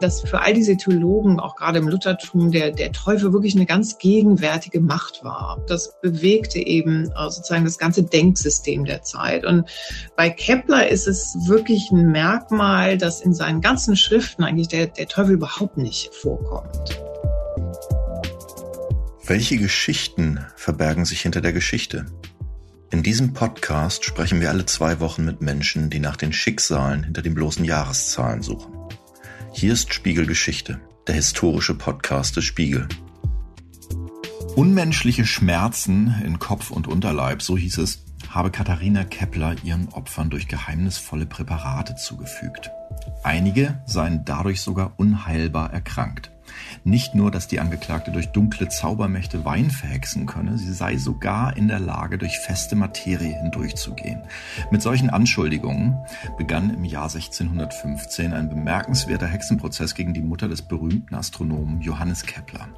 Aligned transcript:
dass 0.00 0.22
für 0.22 0.40
all 0.40 0.54
diese 0.54 0.76
Theologen, 0.76 1.38
auch 1.38 1.56
gerade 1.56 1.78
im 1.78 1.88
Luthertum, 1.88 2.50
der, 2.50 2.70
der 2.70 2.92
Teufel 2.92 3.32
wirklich 3.32 3.54
eine 3.54 3.66
ganz 3.66 3.98
gegenwärtige 3.98 4.80
Macht 4.80 5.22
war. 5.22 5.62
Das 5.66 6.00
bewegte 6.00 6.58
eben 6.58 7.10
äh, 7.10 7.30
sozusagen 7.30 7.64
das 7.64 7.78
ganze 7.78 8.02
Denksystem 8.02 8.84
der 8.84 9.02
Zeit. 9.02 9.44
Und 9.44 9.68
bei 10.16 10.30
Kepler 10.30 10.88
ist 10.88 11.06
es 11.06 11.36
wirklich 11.46 11.90
ein 11.90 12.10
Merkmal, 12.10 12.98
dass 12.98 13.20
in 13.20 13.34
seinen 13.34 13.60
ganzen 13.60 13.96
Schriften 13.96 14.42
eigentlich 14.44 14.68
der, 14.68 14.86
der 14.86 15.06
Teufel 15.06 15.34
überhaupt 15.34 15.76
nicht 15.76 16.14
vorkommt. 16.14 17.00
Welche 19.24 19.58
Geschichten 19.58 20.44
verbergen 20.56 21.04
sich 21.04 21.20
hinter 21.20 21.40
der 21.40 21.52
Geschichte? 21.52 22.06
In 22.90 23.04
diesem 23.04 23.32
Podcast 23.32 24.04
sprechen 24.04 24.40
wir 24.40 24.50
alle 24.50 24.66
zwei 24.66 24.98
Wochen 24.98 25.24
mit 25.24 25.40
Menschen, 25.40 25.90
die 25.90 26.00
nach 26.00 26.16
den 26.16 26.32
Schicksalen 26.32 27.04
hinter 27.04 27.22
den 27.22 27.34
bloßen 27.34 27.64
Jahreszahlen 27.64 28.42
suchen. 28.42 28.79
Hier 29.52 29.72
ist 29.72 29.92
Spiegelgeschichte, 29.92 30.80
der 31.06 31.16
historische 31.16 31.74
Podcast 31.74 32.36
des 32.36 32.44
Spiegel. 32.44 32.88
Unmenschliche 34.54 35.26
Schmerzen 35.26 36.14
in 36.24 36.38
Kopf 36.38 36.70
und 36.70 36.86
Unterleib, 36.86 37.42
so 37.42 37.58
hieß 37.58 37.78
es, 37.78 38.04
habe 38.28 38.50
Katharina 38.50 39.04
Kepler 39.04 39.56
ihren 39.64 39.88
Opfern 39.88 40.30
durch 40.30 40.46
geheimnisvolle 40.46 41.26
Präparate 41.26 41.96
zugefügt. 41.96 42.70
Einige 43.24 43.82
seien 43.86 44.24
dadurch 44.24 44.60
sogar 44.60 44.94
unheilbar 44.98 45.72
erkrankt. 45.72 46.30
Nicht 46.84 47.14
nur, 47.14 47.30
dass 47.30 47.46
die 47.46 47.60
Angeklagte 47.60 48.10
durch 48.10 48.28
dunkle 48.28 48.68
Zaubermächte 48.68 49.44
Wein 49.44 49.70
verhexen 49.70 50.26
könne, 50.26 50.56
sie 50.56 50.72
sei 50.72 50.96
sogar 50.96 51.56
in 51.56 51.68
der 51.68 51.80
Lage, 51.80 52.16
durch 52.16 52.38
feste 52.38 52.74
Materie 52.74 53.38
hindurchzugehen. 53.42 54.22
Mit 54.70 54.80
solchen 54.80 55.10
Anschuldigungen 55.10 55.98
begann 56.38 56.70
im 56.70 56.84
Jahr 56.84 57.12
1615 57.12 58.32
ein 58.32 58.48
bemerkenswerter 58.48 59.26
Hexenprozess 59.26 59.94
gegen 59.94 60.14
die 60.14 60.22
Mutter 60.22 60.48
des 60.48 60.62
berühmten 60.62 61.14
Astronomen 61.14 61.82
Johannes 61.82 62.22
Kepler. 62.22 62.68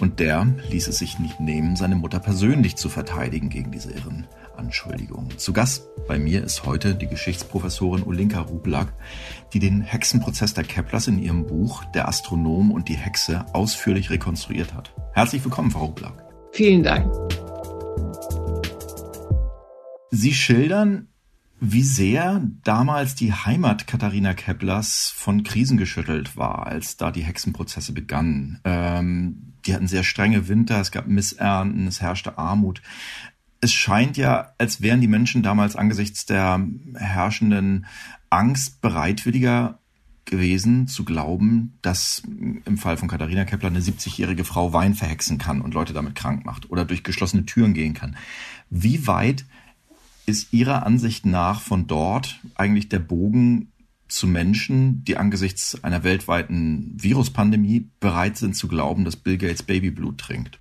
Und 0.00 0.18
der 0.18 0.46
ließ 0.70 0.88
es 0.88 0.98
sich 0.98 1.18
nicht 1.18 1.40
nehmen, 1.40 1.76
seine 1.76 1.96
Mutter 1.96 2.20
persönlich 2.20 2.76
zu 2.76 2.88
verteidigen 2.88 3.50
gegen 3.50 3.70
diese 3.70 3.90
Irren. 3.90 4.26
Anschuldigungen. 4.60 5.38
Zu 5.38 5.52
Gast 5.52 5.88
bei 6.06 6.18
mir 6.18 6.44
ist 6.44 6.64
heute 6.66 6.94
die 6.94 7.06
Geschichtsprofessorin 7.06 8.02
Olinka 8.04 8.40
Rublak, 8.40 8.92
die 9.52 9.58
den 9.58 9.80
Hexenprozess 9.80 10.54
der 10.54 10.64
Keplers 10.64 11.08
in 11.08 11.18
ihrem 11.18 11.46
Buch 11.46 11.82
Der 11.94 12.06
Astronom 12.06 12.70
und 12.70 12.88
die 12.88 12.96
Hexe 12.96 13.46
ausführlich 13.54 14.10
rekonstruiert 14.10 14.74
hat. 14.74 14.94
Herzlich 15.14 15.42
willkommen, 15.42 15.70
Frau 15.70 15.86
Rublak. 15.86 16.24
Vielen 16.52 16.82
Dank. 16.82 17.10
Sie 20.10 20.34
schildern, 20.34 21.08
wie 21.60 21.82
sehr 21.82 22.42
damals 22.64 23.14
die 23.14 23.32
Heimat 23.32 23.86
Katharina 23.86 24.34
Keplers 24.34 25.12
von 25.14 25.42
Krisen 25.42 25.78
geschüttelt 25.78 26.36
war, 26.36 26.66
als 26.66 26.96
da 26.96 27.10
die 27.10 27.22
Hexenprozesse 27.22 27.92
begannen. 27.92 28.60
Ähm, 28.64 29.54
die 29.66 29.74
hatten 29.74 29.86
sehr 29.86 30.02
strenge 30.02 30.48
Winter, 30.48 30.80
es 30.80 30.90
gab 30.90 31.06
Missernten, 31.06 31.86
es 31.86 32.00
herrschte 32.00 32.38
Armut 32.38 32.82
es 33.60 33.72
scheint 33.72 34.16
ja, 34.16 34.52
als 34.58 34.80
wären 34.80 35.00
die 35.00 35.08
Menschen 35.08 35.42
damals 35.42 35.76
angesichts 35.76 36.24
der 36.26 36.66
herrschenden 36.94 37.86
Angst 38.30 38.80
bereitwilliger 38.80 39.78
gewesen 40.24 40.86
zu 40.86 41.04
glauben, 41.04 41.78
dass 41.82 42.22
im 42.64 42.78
Fall 42.78 42.96
von 42.96 43.08
Katharina 43.08 43.44
Kepler 43.44 43.68
eine 43.68 43.80
70-jährige 43.80 44.44
Frau 44.44 44.72
Wein 44.72 44.94
verhexen 44.94 45.38
kann 45.38 45.60
und 45.60 45.74
Leute 45.74 45.92
damit 45.92 46.14
krank 46.14 46.46
macht 46.46 46.70
oder 46.70 46.84
durch 46.84 47.02
geschlossene 47.02 47.44
Türen 47.44 47.74
gehen 47.74 47.94
kann. 47.94 48.16
Wie 48.70 49.06
weit 49.06 49.44
ist 50.26 50.52
Ihrer 50.52 50.86
Ansicht 50.86 51.26
nach 51.26 51.60
von 51.60 51.86
dort 51.86 52.40
eigentlich 52.54 52.88
der 52.88 53.00
Bogen 53.00 53.72
zu 54.08 54.26
Menschen, 54.26 55.04
die 55.04 55.16
angesichts 55.16 55.82
einer 55.82 56.04
weltweiten 56.04 56.96
Viruspandemie 56.96 57.90
bereit 58.00 58.36
sind 58.36 58.56
zu 58.56 58.68
glauben, 58.68 59.04
dass 59.04 59.16
Bill 59.16 59.38
Gates 59.38 59.62
Babyblut 59.62 60.18
trinkt? 60.18 60.60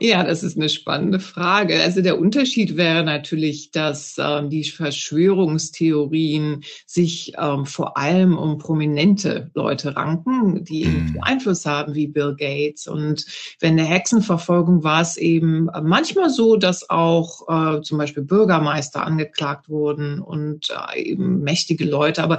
Ja, 0.00 0.24
das 0.24 0.42
ist 0.42 0.56
eine 0.56 0.68
spannende 0.68 1.20
Frage. 1.20 1.80
Also 1.80 2.02
der 2.02 2.18
Unterschied 2.18 2.76
wäre 2.76 3.04
natürlich, 3.04 3.70
dass 3.70 4.16
ähm, 4.18 4.50
die 4.50 4.64
Verschwörungstheorien 4.64 6.64
sich 6.84 7.32
ähm, 7.38 7.64
vor 7.64 7.96
allem 7.96 8.36
um 8.36 8.58
prominente 8.58 9.52
Leute 9.54 9.94
ranken, 9.94 10.64
die 10.64 10.86
mhm. 10.86 11.18
Einfluss 11.20 11.64
haben, 11.64 11.94
wie 11.94 12.08
Bill 12.08 12.34
Gates. 12.36 12.88
Und 12.88 13.24
wenn 13.60 13.76
der 13.76 13.86
Hexenverfolgung 13.86 14.82
war 14.82 15.00
es 15.00 15.16
eben 15.16 15.68
manchmal 15.82 16.28
so, 16.28 16.56
dass 16.56 16.90
auch 16.90 17.76
äh, 17.78 17.82
zum 17.82 17.96
Beispiel 17.96 18.24
Bürgermeister 18.24 19.06
angeklagt 19.06 19.68
wurden 19.68 20.18
und 20.18 20.70
äh, 20.70 21.02
eben 21.02 21.40
mächtige 21.42 21.84
Leute. 21.84 22.24
Aber 22.24 22.38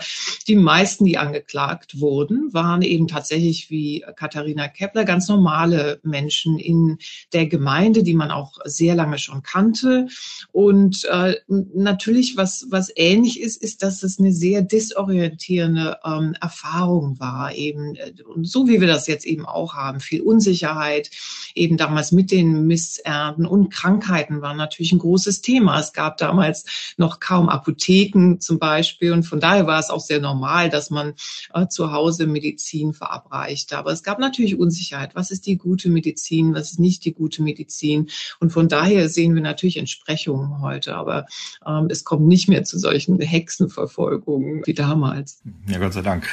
die 0.50 0.58
meisten, 0.58 1.06
die 1.06 1.18
angeklagt 1.18 2.02
wurden, 2.02 2.54
waren 2.54 2.82
eben 2.82 3.08
tatsächlich 3.08 3.70
wie 3.70 4.04
Katharina 4.18 4.68
Kepler 4.68 5.06
ganz 5.06 5.30
normale 5.30 6.02
Menschen 6.04 6.60
in 6.60 6.98
der 7.32 7.45
der 7.46 7.60
Gemeinde, 7.60 8.04
die 8.04 8.14
man 8.14 8.32
auch 8.32 8.54
sehr 8.66 8.96
lange 8.96 9.20
schon 9.20 9.44
kannte. 9.44 10.08
Und 10.52 11.06
äh, 11.06 11.36
natürlich, 11.48 12.38
was, 12.38 12.66
was 12.70 12.92
ähnlich 12.96 13.40
ist, 13.40 13.62
ist, 13.62 13.84
dass 13.84 14.04
es 14.04 14.20
eine 14.20 14.32
sehr 14.32 14.62
disorientierende 14.62 16.00
ähm, 16.04 16.36
Erfahrung 16.42 17.20
war. 17.20 17.54
Eben, 17.54 17.96
äh, 17.96 18.14
so 18.42 18.68
wie 18.68 18.82
wir 18.82 18.88
das 18.88 19.08
jetzt 19.08 19.26
eben 19.26 19.46
auch 19.46 19.76
haben, 19.76 20.00
viel 20.00 20.22
Unsicherheit, 20.22 21.12
eben 21.54 21.78
damals 21.78 22.12
mit 22.12 22.32
den 22.32 22.66
Missernten 22.66 23.46
und 23.46 23.70
Krankheiten 23.70 24.42
war 24.42 24.54
natürlich 24.54 24.92
ein 24.92 25.00
großes 25.00 25.42
Thema. 25.42 25.80
Es 25.80 25.94
gab 25.94 26.18
damals 26.18 26.66
noch 26.98 27.20
kaum 27.20 27.50
Apotheken 27.50 28.40
zum 28.40 28.60
Beispiel. 28.60 29.12
Und 29.12 29.24
von 29.24 29.40
daher 29.40 29.68
war 29.68 29.80
es 29.80 29.90
auch 29.90 30.00
sehr 30.02 30.20
normal, 30.20 30.70
dass 30.70 30.90
man 30.90 31.14
äh, 31.54 31.68
zu 31.68 31.92
Hause 31.92 32.26
Medizin 32.26 32.94
verabreichte. 32.94 33.78
Aber 33.78 33.92
es 33.92 34.04
gab 34.04 34.20
natürlich 34.20 34.58
Unsicherheit. 34.58 35.16
Was 35.16 35.32
ist 35.32 35.46
die 35.46 35.58
gute 35.58 35.90
Medizin? 35.90 36.54
Was 36.56 36.72
ist 36.72 36.80
nicht 36.80 37.06
die 37.06 37.14
gute 37.14 37.35
gute 37.36 37.44
Medizin. 37.44 38.10
Und 38.40 38.52
von 38.52 38.68
daher 38.68 39.10
sehen 39.10 39.36
wir 39.36 39.42
natürlich 39.42 39.78
Entsprechungen 39.78 40.62
heute, 40.62 40.96
aber 40.96 41.26
ähm, 41.66 41.88
es 41.90 42.04
kommt 42.04 42.28
nicht 42.28 42.48
mehr 42.48 42.64
zu 42.64 42.80
solchen 42.80 43.20
Hexenverfolgungen 43.20 44.62
wie 44.66 44.74
damals. 44.74 45.42
Ja, 45.68 45.80
Gott 45.80 45.94
sei 45.94 46.02
Dank. 46.02 46.28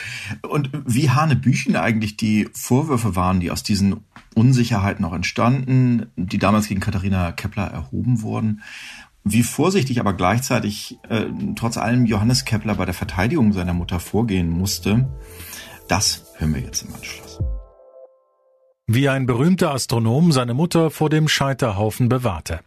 Und 0.48 0.70
wie 0.86 1.10
Hanebüchen 1.10 1.76
eigentlich 1.76 2.16
die 2.16 2.48
Vorwürfe 2.52 3.16
waren, 3.16 3.40
die 3.40 3.50
aus 3.50 3.62
diesen 3.62 4.00
Unsicherheiten 4.34 5.04
auch 5.04 5.12
entstanden, 5.12 6.06
die 6.16 6.38
damals 6.38 6.68
gegen 6.68 6.80
Katharina 6.80 7.32
Kepler 7.32 7.66
erhoben 7.66 8.22
wurden. 8.22 8.62
Wie 9.24 9.44
vorsichtig 9.44 10.00
aber 10.00 10.14
gleichzeitig 10.14 10.98
äh, 11.08 11.26
trotz 11.54 11.76
allem 11.76 12.06
Johannes 12.06 12.44
Kepler 12.44 12.74
bei 12.74 12.86
der 12.86 12.94
Verteidigung 12.94 13.52
seiner 13.52 13.74
Mutter 13.74 14.00
vorgehen 14.00 14.50
musste, 14.50 15.08
das 15.86 16.24
hören 16.38 16.54
wir 16.54 16.62
jetzt 16.62 16.82
im 16.82 16.94
Anschluss. 16.94 17.38
Wie 18.86 19.08
ein 19.08 19.26
berühmter 19.26 19.72
Astronom 19.72 20.32
seine 20.32 20.54
Mutter 20.54 20.90
vor 20.90 21.08
dem 21.08 21.28
Scheiterhaufen 21.28 22.08
bewahrte. 22.08 22.60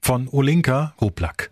Von 0.00 0.28
Olinka 0.28 0.94
Ruplak. 1.00 1.50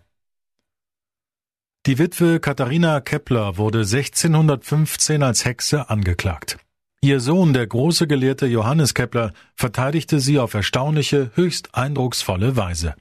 Die 1.87 1.97
Witwe 1.97 2.39
Katharina 2.39 3.01
Kepler 3.01 3.57
wurde 3.57 3.79
1615 3.79 5.23
als 5.23 5.45
Hexe 5.45 5.89
angeklagt. 5.89 6.59
Ihr 7.01 7.19
Sohn, 7.19 7.53
der 7.53 7.65
große 7.65 8.05
Gelehrte 8.05 8.45
Johannes 8.45 8.93
Kepler, 8.93 9.33
verteidigte 9.55 10.19
sie 10.19 10.37
auf 10.37 10.53
erstaunliche, 10.53 11.31
höchst 11.33 11.73
eindrucksvolle 11.73 12.55
Weise. 12.55 12.93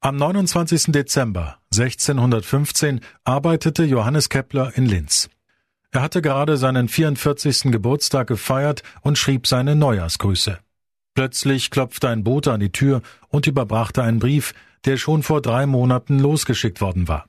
Am 0.00 0.16
29. 0.16 0.86
Dezember 0.92 1.58
1615 1.72 3.00
arbeitete 3.22 3.84
Johannes 3.84 4.28
Kepler 4.28 4.76
in 4.76 4.86
Linz. 4.86 5.30
Er 5.92 6.02
hatte 6.02 6.22
gerade 6.22 6.56
seinen 6.56 6.88
44. 6.88 7.72
Geburtstag 7.72 8.26
gefeiert 8.26 8.82
und 9.02 9.18
schrieb 9.18 9.46
seine 9.46 9.76
Neujahrsgrüße. 9.76 10.58
Plötzlich 11.14 11.70
klopfte 11.70 12.08
ein 12.08 12.24
Bote 12.24 12.52
an 12.52 12.60
die 12.60 12.72
Tür 12.72 13.00
und 13.28 13.46
überbrachte 13.46 14.02
einen 14.02 14.18
Brief, 14.18 14.52
der 14.84 14.98
schon 14.98 15.22
vor 15.22 15.40
drei 15.40 15.66
Monaten 15.66 16.18
losgeschickt 16.18 16.80
worden 16.80 17.08
war. 17.08 17.26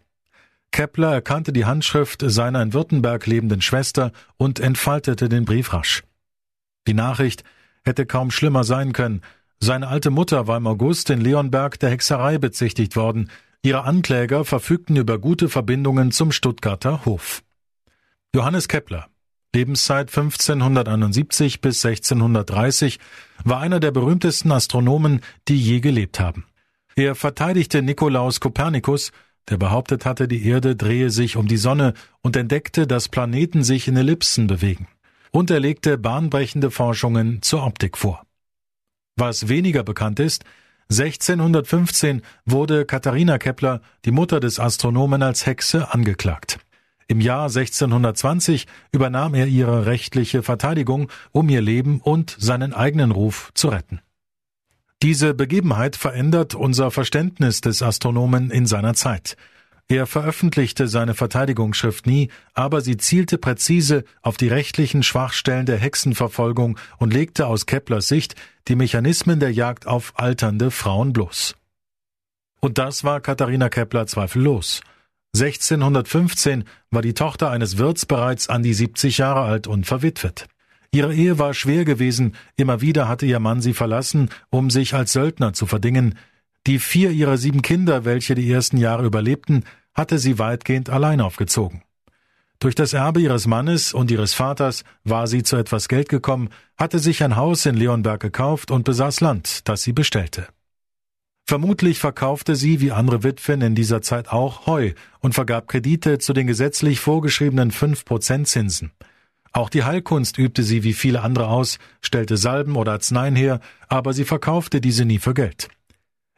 Kepler 0.72 1.14
erkannte 1.14 1.54
die 1.54 1.66
Handschrift 1.66 2.24
seiner 2.26 2.62
in 2.62 2.74
Württemberg 2.74 3.26
lebenden 3.26 3.62
Schwester 3.62 4.12
und 4.36 4.60
entfaltete 4.60 5.30
den 5.30 5.46
Brief 5.46 5.74
rasch. 5.74 6.04
Die 6.88 6.94
Nachricht 6.94 7.44
hätte 7.84 8.06
kaum 8.06 8.32
schlimmer 8.32 8.64
sein 8.64 8.94
können. 8.94 9.22
Seine 9.60 9.88
alte 9.88 10.10
Mutter 10.10 10.48
war 10.48 10.58
im 10.58 10.68
August 10.68 11.10
in 11.10 11.22
Leonberg 11.22 11.80
der 11.80 11.90
Hexerei 11.90 12.38
bezichtigt 12.38 12.96
worden. 12.96 13.30
Ihre 13.64 13.86
Ankläger 13.86 14.46
verfügten 14.46 14.98
über 14.98 15.18
gute 15.18 15.50
Verbindungen 15.50 16.12
zum 16.12 16.32
Stuttgarter 16.32 17.06
Hof. 17.06 17.42
Johannes 18.36 18.68
Kepler, 18.68 19.08
Lebenszeit 19.56 20.10
1571 20.10 21.62
bis 21.62 21.84
1630, 21.86 23.00
war 23.44 23.60
einer 23.60 23.80
der 23.80 23.92
berühmtesten 23.92 24.52
Astronomen, 24.52 25.22
die 25.48 25.58
je 25.58 25.80
gelebt 25.80 26.20
haben. 26.20 26.46
Er 26.96 27.16
verteidigte 27.16 27.82
Nikolaus 27.82 28.40
Kopernikus, 28.40 29.12
der 29.50 29.58
behauptet 29.58 30.06
hatte, 30.06 30.28
die 30.28 30.46
Erde 30.46 30.76
drehe 30.76 31.10
sich 31.10 31.38
um 31.38 31.48
die 31.48 31.58
Sonne 31.58 31.94
und 32.22 32.36
entdeckte, 32.36 32.86
dass 32.86 33.08
Planeten 33.08 33.64
sich 33.64 33.88
in 33.88 33.96
Ellipsen 33.96 34.48
bewegen. 34.48 34.88
Und 35.32 35.50
er 35.50 35.60
legte 35.60 35.98
bahnbrechende 35.98 36.70
Forschungen 36.70 37.42
zur 37.42 37.64
Optik 37.64 37.98
vor. 37.98 38.24
Was 39.16 39.48
weniger 39.48 39.84
bekannt 39.84 40.20
ist, 40.20 40.44
1615 40.90 42.22
wurde 42.46 42.86
Katharina 42.86 43.38
Kepler, 43.38 43.82
die 44.06 44.12
Mutter 44.12 44.40
des 44.40 44.60
Astronomen, 44.60 45.22
als 45.22 45.46
Hexe 45.46 45.94
angeklagt. 45.94 46.60
Im 47.08 47.22
Jahr 47.22 47.44
1620 47.44 48.68
übernahm 48.92 49.34
er 49.34 49.48
ihre 49.48 49.86
rechtliche 49.86 50.44
Verteidigung, 50.44 51.10
um 51.32 51.48
ihr 51.48 51.62
Leben 51.62 52.02
und 52.02 52.36
seinen 52.38 52.74
eigenen 52.74 53.12
Ruf 53.12 53.52
zu 53.54 53.70
retten. 53.70 54.02
Diese 55.02 55.34
Begebenheit 55.34 55.96
verändert 55.96 56.56
unser 56.56 56.92
Verständnis 56.92 57.62
des 57.62 57.82
Astronomen 57.82 58.50
in 58.52 58.66
seiner 58.66 58.94
Zeit. 58.94 59.38
Er 59.90 60.06
veröffentlichte 60.06 60.90
seine 60.90 61.14
Verteidigungsschrift 61.14 62.08
nie, 62.08 62.30
aber 62.54 62.82
sie 62.82 62.98
zielte 62.98 63.38
präzise 63.38 64.04
auf 64.22 64.36
die 64.36 64.50
rechtlichen 64.50 65.02
Schwachstellen 65.02 65.66
der 65.66 65.78
Hexenverfolgung 65.78 66.78
und 66.98 67.14
legte 67.14 67.48
aus 67.48 67.68
Keplers 67.68 68.10
Sicht 68.10 68.36
die 68.68 68.76
Mechanismen 68.76 69.40
der 69.40 69.54
Jagd 69.54 69.88
auf 69.88 70.14
alternde 70.18 70.72
Frauen 70.72 71.14
bloß. 71.14 71.56
Und 72.60 72.80
das 72.80 73.06
war 73.06 73.22
Katharina 73.22 73.70
Kepler 73.70 74.08
zweifellos. 74.08 74.82
1615 75.42 76.64
war 76.92 77.02
die 77.02 77.14
Tochter 77.14 77.52
eines 77.52 77.78
Wirts 77.78 78.06
bereits 78.06 78.50
an 78.50 78.64
die 78.64 78.74
70 78.74 79.18
Jahre 79.18 79.42
alt 79.42 79.68
und 79.68 79.86
verwitwet. 79.86 80.48
Ihre 80.92 81.14
Ehe 81.14 81.38
war 81.38 81.54
schwer 81.54 81.86
gewesen, 81.86 82.36
immer 82.56 82.82
wieder 82.82 83.08
hatte 83.08 83.26
ihr 83.26 83.40
Mann 83.40 83.62
sie 83.62 83.74
verlassen, 83.74 84.30
um 84.50 84.70
sich 84.70 84.94
als 84.94 85.14
Söldner 85.14 85.54
zu 85.54 85.66
verdingen. 85.66 86.16
Die 86.66 86.80
vier 86.80 87.12
ihrer 87.12 87.38
sieben 87.38 87.62
Kinder, 87.62 88.06
welche 88.06 88.36
die 88.36 88.50
ersten 88.52 88.78
Jahre 88.78 89.06
überlebten, 89.06 89.64
hatte 89.94 90.20
sie 90.20 90.40
weitgehend 90.40 90.90
allein 90.90 91.22
aufgezogen. 91.22 91.84
Durch 92.60 92.74
das 92.74 92.94
Erbe 92.94 93.22
ihres 93.22 93.46
Mannes 93.46 93.94
und 93.94 94.10
ihres 94.10 94.34
Vaters 94.34 94.84
war 95.04 95.28
sie 95.28 95.44
zu 95.44 95.58
etwas 95.58 95.88
Geld 95.88 96.10
gekommen, 96.10 96.50
hatte 96.76 97.00
sich 97.00 97.24
ein 97.24 97.36
Haus 97.36 97.66
in 97.66 97.76
Leonberg 97.76 98.20
gekauft 98.20 98.72
und 98.72 98.84
besaß 98.84 99.22
Land, 99.22 99.68
das 99.68 99.84
sie 99.84 99.94
bestellte. 99.94 100.48
Vermutlich 101.50 102.00
verkaufte 102.00 102.58
sie, 102.58 102.82
wie 102.82 102.92
andere 102.92 103.24
Witwen 103.24 103.62
in 103.62 103.74
dieser 103.74 104.02
Zeit 104.02 104.28
auch, 104.28 104.68
Heu 104.68 104.92
und 105.22 105.34
vergab 105.34 105.70
Kredite 105.70 106.18
zu 106.18 106.34
den 106.34 106.46
gesetzlich 106.46 107.00
vorgeschriebenen 107.00 107.72
fünf 107.72 108.04
Prozent 108.04 108.50
Zinsen. 108.50 108.92
Auch 109.54 109.70
die 109.70 109.86
Heilkunst 109.86 110.38
übte 110.38 110.62
sie 110.62 110.84
wie 110.84 110.92
viele 110.92 111.22
andere 111.22 111.48
aus, 111.48 111.80
stellte 112.02 112.36
Salben 112.36 112.76
oder 112.76 112.92
Arzneien 112.92 113.38
her, 113.38 113.62
aber 113.88 114.12
sie 114.12 114.26
verkaufte 114.26 114.82
diese 114.82 115.06
nie 115.06 115.20
für 115.20 115.34
Geld. 115.34 115.70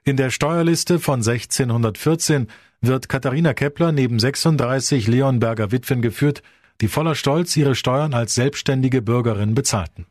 In 0.03 0.15
der 0.15 0.29
Steuerliste 0.29 0.99
von 0.99 1.21
1614 1.21 2.45
wird 2.79 3.09
Katharina 3.09 3.55
Kepler 3.55 3.91
neben 3.91 4.19
36 4.19 5.07
Leonberger 5.07 5.71
Witwen 5.71 6.03
geführt, 6.03 6.43
die 6.81 6.87
voller 6.87 7.15
Stolz 7.15 7.57
ihre 7.57 7.73
Steuern 7.73 8.13
als 8.13 8.35
selbstständige 8.35 9.01
Bürgerin 9.01 9.55
bezahlten. 9.55 10.05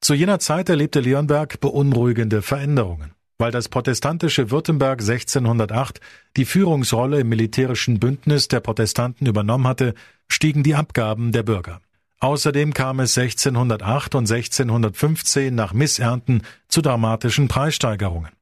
Zu 0.00 0.14
jener 0.14 0.38
Zeit 0.38 0.68
erlebte 0.68 1.00
Leonberg 1.00 1.58
beunruhigende 1.58 2.42
Veränderungen. 2.42 3.17
Weil 3.38 3.52
das 3.52 3.68
protestantische 3.68 4.50
Württemberg 4.50 5.00
1608 5.00 6.00
die 6.36 6.44
Führungsrolle 6.44 7.20
im 7.20 7.28
militärischen 7.28 8.00
Bündnis 8.00 8.48
der 8.48 8.60
Protestanten 8.60 9.26
übernommen 9.26 9.66
hatte, 9.66 9.94
stiegen 10.28 10.64
die 10.64 10.74
Abgaben 10.74 11.32
der 11.32 11.44
Bürger. 11.44 11.80
Außerdem 12.20 12.74
kam 12.74 12.98
es 12.98 13.16
1608 13.16 14.16
und 14.16 14.30
1615 14.30 15.54
nach 15.54 15.72
Missernten 15.72 16.42
zu 16.66 16.82
dramatischen 16.82 17.46
Preissteigerungen. 17.46 18.32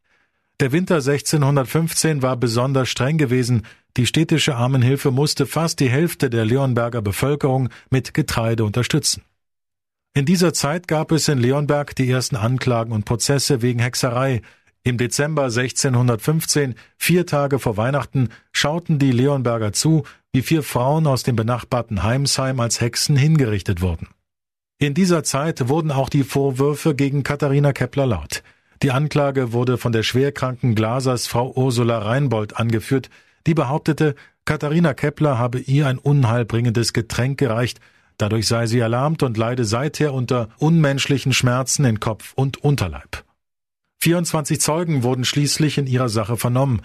Der 0.61 0.73
Winter 0.73 0.97
1615 0.97 2.23
war 2.23 2.39
besonders 2.39 2.89
streng 2.89 3.19
gewesen, 3.19 3.67
die 3.99 4.07
städtische 4.07 4.57
Armenhilfe 4.57 5.11
musste 5.11 5.47
fast 5.47 5.81
die 5.81 5.91
Hälfte 5.91 6.31
der 6.31 6.47
Leonberger 6.47 7.03
Bevölkerung 7.03 7.69
mit 7.91 8.15
Getreide 8.15 8.65
unterstützen. 8.65 9.23
In 10.15 10.25
dieser 10.25 10.55
Zeit 10.55 10.89
gab 10.89 11.13
es 11.13 11.29
in 11.29 11.39
Leonberg 11.39 11.95
die 11.95 12.11
ersten 12.11 12.37
Anklagen 12.37 12.93
und 12.93 13.05
Prozesse 13.05 13.61
wegen 13.61 13.81
Hexerei, 13.81 14.41
im 14.87 14.99
Dezember 14.99 15.47
1615, 15.47 16.77
vier 16.97 17.27
Tage 17.27 17.59
vor 17.59 17.77
Weihnachten, 17.77 18.29
schauten 18.53 19.01
die 19.01 19.11
Leonberger 19.11 19.73
zu, 19.73 20.05
wie 20.33 20.43
vier 20.43 20.63
Frauen 20.63 21.09
aus 21.09 21.25
dem 21.25 21.35
benachbarten 21.35 22.05
Heimsheim 22.05 22.61
als 22.61 22.81
Hexen 22.81 23.17
hingerichtet 23.17 23.81
wurden. 23.81 24.07
In 24.79 24.95
dieser 24.95 25.25
Zeit 25.25 25.69
wurden 25.69 25.91
auch 25.91 26.09
die 26.09 26.23
Vorwürfe 26.23 26.95
gegen 26.95 27.25
Katharina 27.25 27.73
Kepler 27.73 28.07
laut. 28.07 28.45
Die 28.81 28.93
Anklage 28.93 29.53
wurde 29.53 29.77
von 29.77 29.91
der 29.91 30.05
schwerkranken 30.05 30.77
Glasers 30.77 31.27
Frau 31.27 31.53
Ursula 31.57 31.99
Reinbold 31.99 32.57
angeführt, 32.57 33.11
die 33.49 33.55
behauptete, 33.55 34.15
Katharina 34.45 34.95
Kepler 34.95 35.37
habe 35.37 35.59
ihr 35.59 35.89
ein 35.89 35.99
unheilbringendes 35.99 36.93
Getränk 36.93 37.41
gereicht, 37.41 37.81
dadurch 38.19 38.47
sei 38.47 38.69
sie 38.69 38.79
erlahmt 38.79 39.25
und 39.25 39.37
leide 39.37 39.65
seither 39.65 40.15
unter 40.15 40.49
unmenschlichen 40.59 41.33
Schmerzen 41.33 41.85
in 41.85 41.99
Kopf 41.99 42.35
und 42.37 42.59
Unterleib. 42.59 43.25
24 44.07 44.61
Zeugen 44.61 45.03
wurden 45.03 45.25
schließlich 45.25 45.79
in 45.79 45.89
ihrer 45.89 46.09
Sache 46.09 46.37
vernommen. 46.37 46.83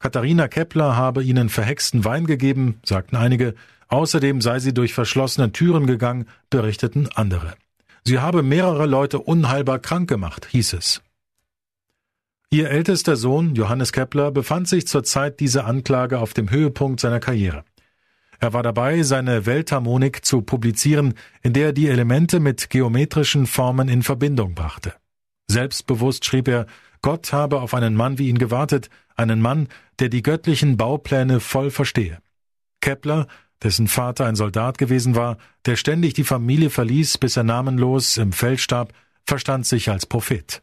Katharina 0.00 0.48
Kepler 0.48 0.96
habe 0.96 1.22
ihnen 1.22 1.48
verhexten 1.48 2.04
Wein 2.04 2.26
gegeben, 2.26 2.80
sagten 2.84 3.14
einige, 3.14 3.54
außerdem 3.86 4.40
sei 4.40 4.58
sie 4.58 4.74
durch 4.74 4.92
verschlossene 4.92 5.52
Türen 5.52 5.86
gegangen, 5.86 6.26
berichteten 6.50 7.08
andere. 7.14 7.54
Sie 8.02 8.18
habe 8.18 8.42
mehrere 8.42 8.86
Leute 8.86 9.20
unheilbar 9.20 9.78
krank 9.78 10.08
gemacht, 10.08 10.48
hieß 10.50 10.72
es. 10.72 11.00
Ihr 12.50 12.70
ältester 12.70 13.14
Sohn, 13.14 13.54
Johannes 13.54 13.92
Kepler, 13.92 14.32
befand 14.32 14.66
sich 14.66 14.88
zur 14.88 15.04
Zeit 15.04 15.38
dieser 15.38 15.66
Anklage 15.66 16.18
auf 16.18 16.34
dem 16.34 16.50
Höhepunkt 16.50 16.98
seiner 16.98 17.20
Karriere. 17.20 17.62
Er 18.40 18.52
war 18.52 18.64
dabei, 18.64 19.04
seine 19.04 19.46
Weltharmonik 19.46 20.24
zu 20.24 20.42
publizieren, 20.42 21.14
in 21.40 21.52
der 21.52 21.66
er 21.66 21.72
die 21.72 21.86
Elemente 21.86 22.40
mit 22.40 22.68
geometrischen 22.68 23.46
Formen 23.46 23.88
in 23.88 24.02
Verbindung 24.02 24.56
brachte. 24.56 24.94
Selbstbewusst 25.48 26.24
schrieb 26.24 26.48
er, 26.48 26.66
Gott 27.02 27.32
habe 27.32 27.60
auf 27.60 27.74
einen 27.74 27.94
Mann 27.94 28.18
wie 28.18 28.28
ihn 28.28 28.38
gewartet, 28.38 28.88
einen 29.16 29.40
Mann, 29.40 29.68
der 29.98 30.08
die 30.08 30.22
göttlichen 30.22 30.76
Baupläne 30.76 31.40
voll 31.40 31.70
verstehe. 31.70 32.18
Kepler, 32.80 33.26
dessen 33.62 33.88
Vater 33.88 34.26
ein 34.26 34.36
Soldat 34.36 34.78
gewesen 34.78 35.14
war, 35.14 35.38
der 35.66 35.76
ständig 35.76 36.14
die 36.14 36.24
Familie 36.24 36.70
verließ, 36.70 37.18
bis 37.18 37.36
er 37.36 37.44
namenlos 37.44 38.16
im 38.16 38.32
Feld 38.32 38.60
starb, 38.60 38.92
verstand 39.26 39.66
sich 39.66 39.90
als 39.90 40.06
Prophet. 40.06 40.62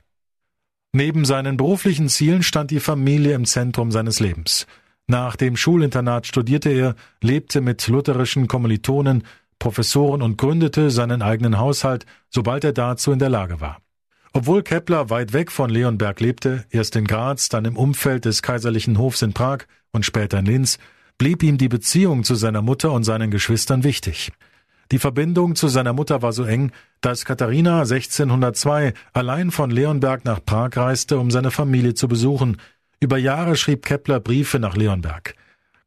Neben 0.93 1.25
seinen 1.25 1.57
beruflichen 1.57 2.09
Zielen 2.09 2.43
stand 2.43 2.69
die 2.71 2.79
Familie 2.79 3.33
im 3.33 3.45
Zentrum 3.45 3.91
seines 3.91 4.19
Lebens. 4.19 4.67
Nach 5.07 5.35
dem 5.35 5.55
Schulinternat 5.57 6.27
studierte 6.27 6.69
er, 6.69 6.95
lebte 7.21 7.61
mit 7.61 7.87
lutherischen 7.87 8.47
Kommilitonen, 8.47 9.23
Professoren 9.57 10.21
und 10.21 10.37
gründete 10.37 10.89
seinen 10.91 11.21
eigenen 11.21 11.59
Haushalt, 11.59 12.05
sobald 12.29 12.63
er 12.63 12.73
dazu 12.73 13.11
in 13.11 13.19
der 13.19 13.29
Lage 13.29 13.61
war. 13.61 13.81
Obwohl 14.33 14.63
Kepler 14.63 15.09
weit 15.09 15.33
weg 15.33 15.51
von 15.51 15.69
Leonberg 15.69 16.21
lebte, 16.21 16.63
erst 16.69 16.95
in 16.95 17.05
Graz, 17.05 17.49
dann 17.49 17.65
im 17.65 17.75
Umfeld 17.75 18.23
des 18.23 18.41
kaiserlichen 18.41 18.97
Hofs 18.97 19.21
in 19.21 19.33
Prag 19.33 19.65
und 19.91 20.05
später 20.05 20.39
in 20.39 20.45
Linz, 20.45 20.79
blieb 21.17 21.43
ihm 21.43 21.57
die 21.57 21.67
Beziehung 21.67 22.23
zu 22.23 22.35
seiner 22.35 22.61
Mutter 22.61 22.93
und 22.93 23.03
seinen 23.03 23.29
Geschwistern 23.29 23.83
wichtig. 23.83 24.31
Die 24.91 24.99
Verbindung 24.99 25.55
zu 25.55 25.67
seiner 25.67 25.93
Mutter 25.93 26.21
war 26.21 26.31
so 26.31 26.45
eng, 26.45 26.71
dass 27.01 27.25
Katharina 27.25 27.81
1602 27.81 28.93
allein 29.13 29.51
von 29.51 29.69
Leonberg 29.69 30.23
nach 30.23 30.43
Prag 30.43 30.75
reiste, 30.77 31.17
um 31.19 31.29
seine 31.29 31.51
Familie 31.51 31.93
zu 31.93 32.07
besuchen. 32.07 32.57
Über 33.01 33.17
Jahre 33.17 33.57
schrieb 33.57 33.85
Kepler 33.85 34.19
Briefe 34.19 34.59
nach 34.59 34.77
Leonberg. 34.77 35.35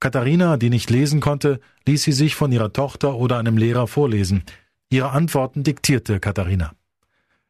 Katharina, 0.01 0.59
die 0.59 0.71
nicht 0.71 0.91
lesen 0.91 1.21
konnte, 1.21 1.61
ließ 1.87 2.03
sie 2.03 2.13
sich 2.13 2.35
von 2.35 2.53
ihrer 2.53 2.73
Tochter 2.73 3.15
oder 3.15 3.39
einem 3.39 3.57
Lehrer 3.57 3.87
vorlesen. 3.87 4.43
Ihre 4.91 5.11
Antworten 5.11 5.63
diktierte 5.63 6.21
Katharina. 6.21 6.73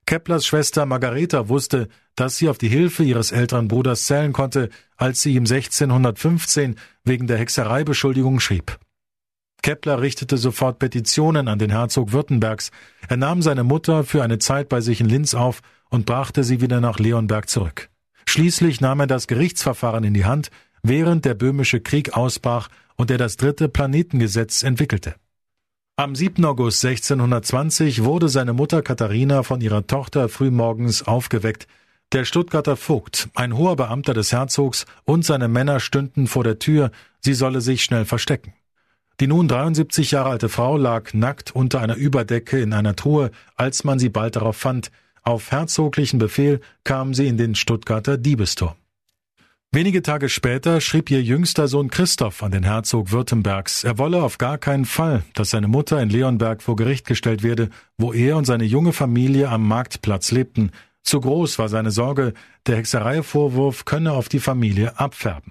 Keplers 0.06 0.46
Schwester 0.46 0.86
Margareta 0.86 1.48
wusste, 1.48 1.88
dass 2.14 2.36
sie 2.36 2.48
auf 2.48 2.58
die 2.58 2.68
Hilfe 2.68 3.04
ihres 3.04 3.32
älteren 3.32 3.68
Bruders 3.68 4.06
zählen 4.06 4.32
konnte, 4.32 4.68
als 4.96 5.22
sie 5.22 5.34
ihm 5.34 5.44
1615 5.44 6.76
wegen 7.04 7.26
der 7.26 7.38
Hexereibeschuldigung 7.38 8.40
schrieb. 8.40 8.78
Kepler 9.62 10.02
richtete 10.02 10.36
sofort 10.36 10.78
Petitionen 10.78 11.48
an 11.48 11.58
den 11.58 11.70
Herzog 11.70 12.12
Württembergs. 12.12 12.70
Er 13.08 13.16
nahm 13.16 13.40
seine 13.40 13.64
Mutter 13.64 14.04
für 14.04 14.22
eine 14.22 14.38
Zeit 14.38 14.68
bei 14.68 14.82
sich 14.82 15.00
in 15.00 15.08
Linz 15.08 15.32
auf 15.32 15.62
und 15.88 16.04
brachte 16.04 16.44
sie 16.44 16.60
wieder 16.60 16.82
nach 16.82 16.98
Leonberg 16.98 17.48
zurück. 17.48 17.88
Schließlich 18.26 18.82
nahm 18.82 19.00
er 19.00 19.06
das 19.06 19.26
Gerichtsverfahren 19.26 20.04
in 20.04 20.12
die 20.12 20.26
Hand, 20.26 20.50
während 20.82 21.24
der 21.24 21.32
böhmische 21.32 21.80
Krieg 21.80 22.12
ausbrach 22.12 22.68
und 22.96 23.10
er 23.10 23.16
das 23.16 23.38
dritte 23.38 23.70
Planetengesetz 23.70 24.62
entwickelte. 24.62 25.14
Am 25.96 26.16
7. 26.16 26.44
August 26.44 26.84
1620 26.84 28.02
wurde 28.02 28.28
seine 28.28 28.52
Mutter 28.52 28.82
Katharina 28.82 29.44
von 29.44 29.60
ihrer 29.60 29.86
Tochter 29.86 30.28
frühmorgens 30.28 31.04
aufgeweckt. 31.04 31.68
Der 32.10 32.24
Stuttgarter 32.24 32.74
Vogt, 32.74 33.28
ein 33.36 33.56
hoher 33.56 33.76
Beamter 33.76 34.12
des 34.12 34.32
Herzogs 34.32 34.86
und 35.04 35.24
seine 35.24 35.46
Männer 35.46 35.78
stünden 35.78 36.26
vor 36.26 36.42
der 36.42 36.58
Tür, 36.58 36.90
sie 37.20 37.32
solle 37.32 37.60
sich 37.60 37.84
schnell 37.84 38.06
verstecken. 38.06 38.54
Die 39.20 39.28
nun 39.28 39.46
73 39.46 40.10
Jahre 40.10 40.30
alte 40.30 40.48
Frau 40.48 40.76
lag 40.76 41.14
nackt 41.14 41.54
unter 41.54 41.80
einer 41.80 41.94
Überdecke 41.94 42.58
in 42.60 42.72
einer 42.72 42.96
Truhe, 42.96 43.30
als 43.54 43.84
man 43.84 44.00
sie 44.00 44.08
bald 44.08 44.34
darauf 44.34 44.56
fand. 44.56 44.90
Auf 45.22 45.52
herzoglichen 45.52 46.18
Befehl 46.18 46.60
kam 46.82 47.14
sie 47.14 47.28
in 47.28 47.36
den 47.36 47.54
Stuttgarter 47.54 48.18
Diebesturm. 48.18 48.74
Wenige 49.74 50.02
Tage 50.02 50.28
später 50.28 50.80
schrieb 50.80 51.10
ihr 51.10 51.20
jüngster 51.20 51.66
Sohn 51.66 51.90
Christoph 51.90 52.44
an 52.44 52.52
den 52.52 52.62
Herzog 52.62 53.10
Württembergs, 53.10 53.82
er 53.82 53.98
wolle 53.98 54.22
auf 54.22 54.38
gar 54.38 54.56
keinen 54.56 54.84
Fall, 54.84 55.24
dass 55.34 55.50
seine 55.50 55.66
Mutter 55.66 56.00
in 56.00 56.10
Leonberg 56.10 56.62
vor 56.62 56.76
Gericht 56.76 57.08
gestellt 57.08 57.42
werde, 57.42 57.70
wo 57.98 58.12
er 58.12 58.36
und 58.36 58.44
seine 58.44 58.62
junge 58.62 58.92
Familie 58.92 59.48
am 59.48 59.66
Marktplatz 59.66 60.30
lebten. 60.30 60.70
Zu 61.02 61.20
groß 61.20 61.58
war 61.58 61.68
seine 61.68 61.90
Sorge, 61.90 62.34
der 62.68 62.76
Hexereivorwurf 62.76 63.84
könne 63.84 64.12
auf 64.12 64.28
die 64.28 64.38
Familie 64.38 64.96
abfärben. 65.00 65.50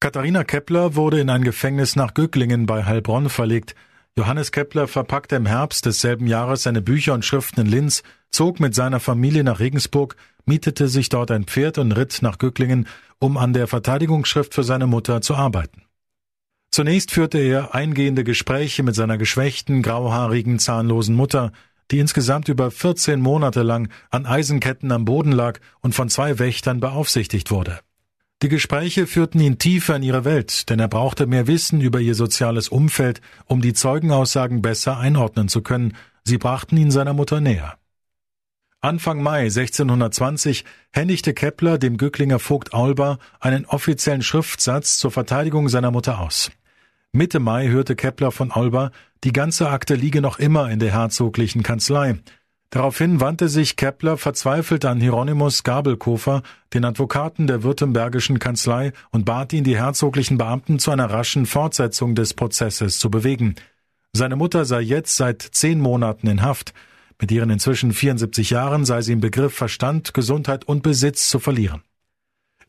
Katharina 0.00 0.44
Kepler 0.44 0.94
wurde 0.94 1.20
in 1.20 1.30
ein 1.30 1.42
Gefängnis 1.42 1.96
nach 1.96 2.12
Gücklingen 2.12 2.66
bei 2.66 2.84
Heilbronn 2.84 3.30
verlegt. 3.30 3.74
Johannes 4.18 4.52
Kepler 4.52 4.88
verpackte 4.88 5.36
im 5.36 5.46
Herbst 5.46 5.86
desselben 5.86 6.26
Jahres 6.26 6.64
seine 6.64 6.82
Bücher 6.82 7.14
und 7.14 7.24
Schriften 7.24 7.62
in 7.62 7.66
Linz, 7.66 8.02
zog 8.30 8.60
mit 8.60 8.74
seiner 8.74 9.00
Familie 9.00 9.42
nach 9.42 9.58
Regensburg, 9.58 10.16
mietete 10.46 10.88
sich 10.88 11.08
dort 11.08 11.30
ein 11.30 11.44
Pferd 11.44 11.78
und 11.78 11.92
ritt 11.92 12.18
nach 12.22 12.38
Gücklingen, 12.38 12.86
um 13.18 13.36
an 13.36 13.52
der 13.52 13.66
Verteidigungsschrift 13.66 14.54
für 14.54 14.64
seine 14.64 14.86
Mutter 14.86 15.20
zu 15.20 15.34
arbeiten. 15.34 15.82
Zunächst 16.70 17.10
führte 17.10 17.38
er 17.38 17.74
eingehende 17.74 18.22
Gespräche 18.22 18.82
mit 18.82 18.94
seiner 18.94 19.18
geschwächten, 19.18 19.82
grauhaarigen, 19.82 20.58
zahnlosen 20.58 21.16
Mutter, 21.16 21.52
die 21.90 21.98
insgesamt 21.98 22.48
über 22.48 22.70
14 22.70 23.20
Monate 23.20 23.62
lang 23.62 23.88
an 24.10 24.24
Eisenketten 24.26 24.92
am 24.92 25.04
Boden 25.04 25.32
lag 25.32 25.58
und 25.80 25.94
von 25.94 26.08
zwei 26.08 26.38
Wächtern 26.38 26.78
beaufsichtigt 26.78 27.50
wurde. 27.50 27.80
Die 28.42 28.48
Gespräche 28.48 29.06
führten 29.06 29.40
ihn 29.40 29.58
tiefer 29.58 29.96
in 29.96 30.02
ihre 30.02 30.24
Welt, 30.24 30.70
denn 30.70 30.78
er 30.78 30.88
brauchte 30.88 31.26
mehr 31.26 31.46
Wissen 31.46 31.80
über 31.80 32.00
ihr 32.00 32.14
soziales 32.14 32.68
Umfeld, 32.68 33.20
um 33.44 33.60
die 33.60 33.74
Zeugenaussagen 33.74 34.62
besser 34.62 34.96
einordnen 34.98 35.48
zu 35.48 35.60
können. 35.60 35.94
Sie 36.24 36.38
brachten 36.38 36.76
ihn 36.78 36.90
seiner 36.90 37.12
Mutter 37.12 37.40
näher. 37.40 37.79
Anfang 38.82 39.22
Mai 39.22 39.42
1620 39.42 40.64
händigte 40.90 41.34
Kepler 41.34 41.76
dem 41.76 41.98
Gücklinger 41.98 42.38
Vogt 42.38 42.72
Aulbar 42.72 43.18
einen 43.38 43.66
offiziellen 43.66 44.22
Schriftsatz 44.22 44.98
zur 44.98 45.10
Verteidigung 45.10 45.68
seiner 45.68 45.90
Mutter 45.90 46.18
aus. 46.18 46.50
Mitte 47.12 47.40
Mai 47.40 47.68
hörte 47.68 47.94
Kepler 47.94 48.32
von 48.32 48.50
Aulbar, 48.50 48.90
die 49.22 49.34
ganze 49.34 49.68
Akte 49.68 49.96
liege 49.96 50.22
noch 50.22 50.38
immer 50.38 50.70
in 50.70 50.78
der 50.78 50.92
herzoglichen 50.92 51.62
Kanzlei. 51.62 52.20
Daraufhin 52.70 53.20
wandte 53.20 53.50
sich 53.50 53.76
Kepler 53.76 54.16
verzweifelt 54.16 54.86
an 54.86 54.98
Hieronymus 54.98 55.62
Gabelkofer, 55.62 56.42
den 56.72 56.86
Advokaten 56.86 57.46
der 57.46 57.62
württembergischen 57.62 58.38
Kanzlei, 58.38 58.92
und 59.10 59.26
bat 59.26 59.52
ihn, 59.52 59.64
die 59.64 59.76
herzoglichen 59.76 60.38
Beamten 60.38 60.78
zu 60.78 60.90
einer 60.90 61.10
raschen 61.10 61.44
Fortsetzung 61.44 62.14
des 62.14 62.32
Prozesses 62.32 62.98
zu 62.98 63.10
bewegen. 63.10 63.56
Seine 64.14 64.36
Mutter 64.36 64.64
sei 64.64 64.80
jetzt 64.80 65.18
seit 65.18 65.42
zehn 65.42 65.80
Monaten 65.80 66.28
in 66.28 66.40
Haft. 66.40 66.72
Mit 67.20 67.30
ihren 67.30 67.50
inzwischen 67.50 67.92
74 67.92 68.50
Jahren 68.50 68.84
sei 68.84 69.02
sie 69.02 69.12
im 69.12 69.20
Begriff, 69.20 69.54
Verstand, 69.54 70.14
Gesundheit 70.14 70.64
und 70.64 70.82
Besitz 70.82 71.28
zu 71.28 71.38
verlieren. 71.38 71.82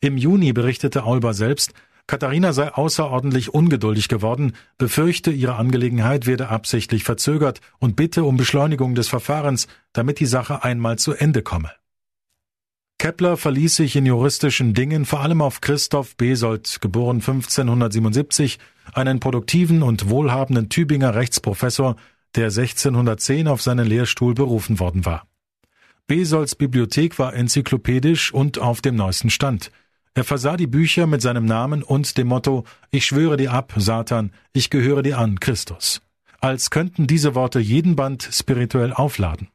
Im 0.00 0.18
Juni 0.18 0.52
berichtete 0.52 1.04
Aulba 1.04 1.32
selbst, 1.32 1.72
Katharina 2.06 2.52
sei 2.52 2.72
außerordentlich 2.72 3.54
ungeduldig 3.54 4.08
geworden, 4.08 4.52
befürchte, 4.76 5.30
ihre 5.30 5.54
Angelegenheit 5.54 6.26
werde 6.26 6.48
absichtlich 6.48 7.04
verzögert 7.04 7.60
und 7.78 7.96
bitte 7.96 8.24
um 8.24 8.36
Beschleunigung 8.36 8.94
des 8.94 9.08
Verfahrens, 9.08 9.68
damit 9.92 10.20
die 10.20 10.26
Sache 10.26 10.64
einmal 10.64 10.98
zu 10.98 11.12
Ende 11.12 11.42
komme. 11.42 11.70
Kepler 12.98 13.36
verließ 13.36 13.76
sich 13.76 13.96
in 13.96 14.04
juristischen 14.04 14.74
Dingen 14.74 15.06
vor 15.06 15.20
allem 15.20 15.40
auf 15.40 15.60
Christoph 15.60 16.16
Besold, 16.16 16.80
geboren 16.80 17.16
1577, 17.16 18.58
einen 18.92 19.18
produktiven 19.18 19.82
und 19.82 20.10
wohlhabenden 20.10 20.68
Tübinger 20.68 21.14
Rechtsprofessor, 21.14 21.96
der 22.34 22.46
1610 22.46 23.48
auf 23.48 23.62
seinen 23.62 23.86
Lehrstuhl 23.86 24.34
berufen 24.34 24.80
worden 24.80 25.04
war. 25.04 25.26
Besolds 26.06 26.54
Bibliothek 26.54 27.18
war 27.18 27.34
enzyklopädisch 27.34 28.34
und 28.34 28.58
auf 28.58 28.80
dem 28.80 28.96
neuesten 28.96 29.30
Stand. 29.30 29.70
Er 30.14 30.24
versah 30.24 30.56
die 30.56 30.66
Bücher 30.66 31.06
mit 31.06 31.22
seinem 31.22 31.46
Namen 31.46 31.82
und 31.82 32.18
dem 32.18 32.28
Motto 32.28 32.64
Ich 32.90 33.06
schwöre 33.06 33.36
dir 33.36 33.52
ab, 33.52 33.72
Satan, 33.76 34.32
ich 34.52 34.68
gehöre 34.68 35.02
dir 35.02 35.18
an, 35.18 35.40
Christus. 35.40 36.02
Als 36.40 36.70
könnten 36.70 37.06
diese 37.06 37.34
Worte 37.34 37.60
jeden 37.60 37.96
Band 37.96 38.28
spirituell 38.30 38.92
aufladen. 38.92 39.48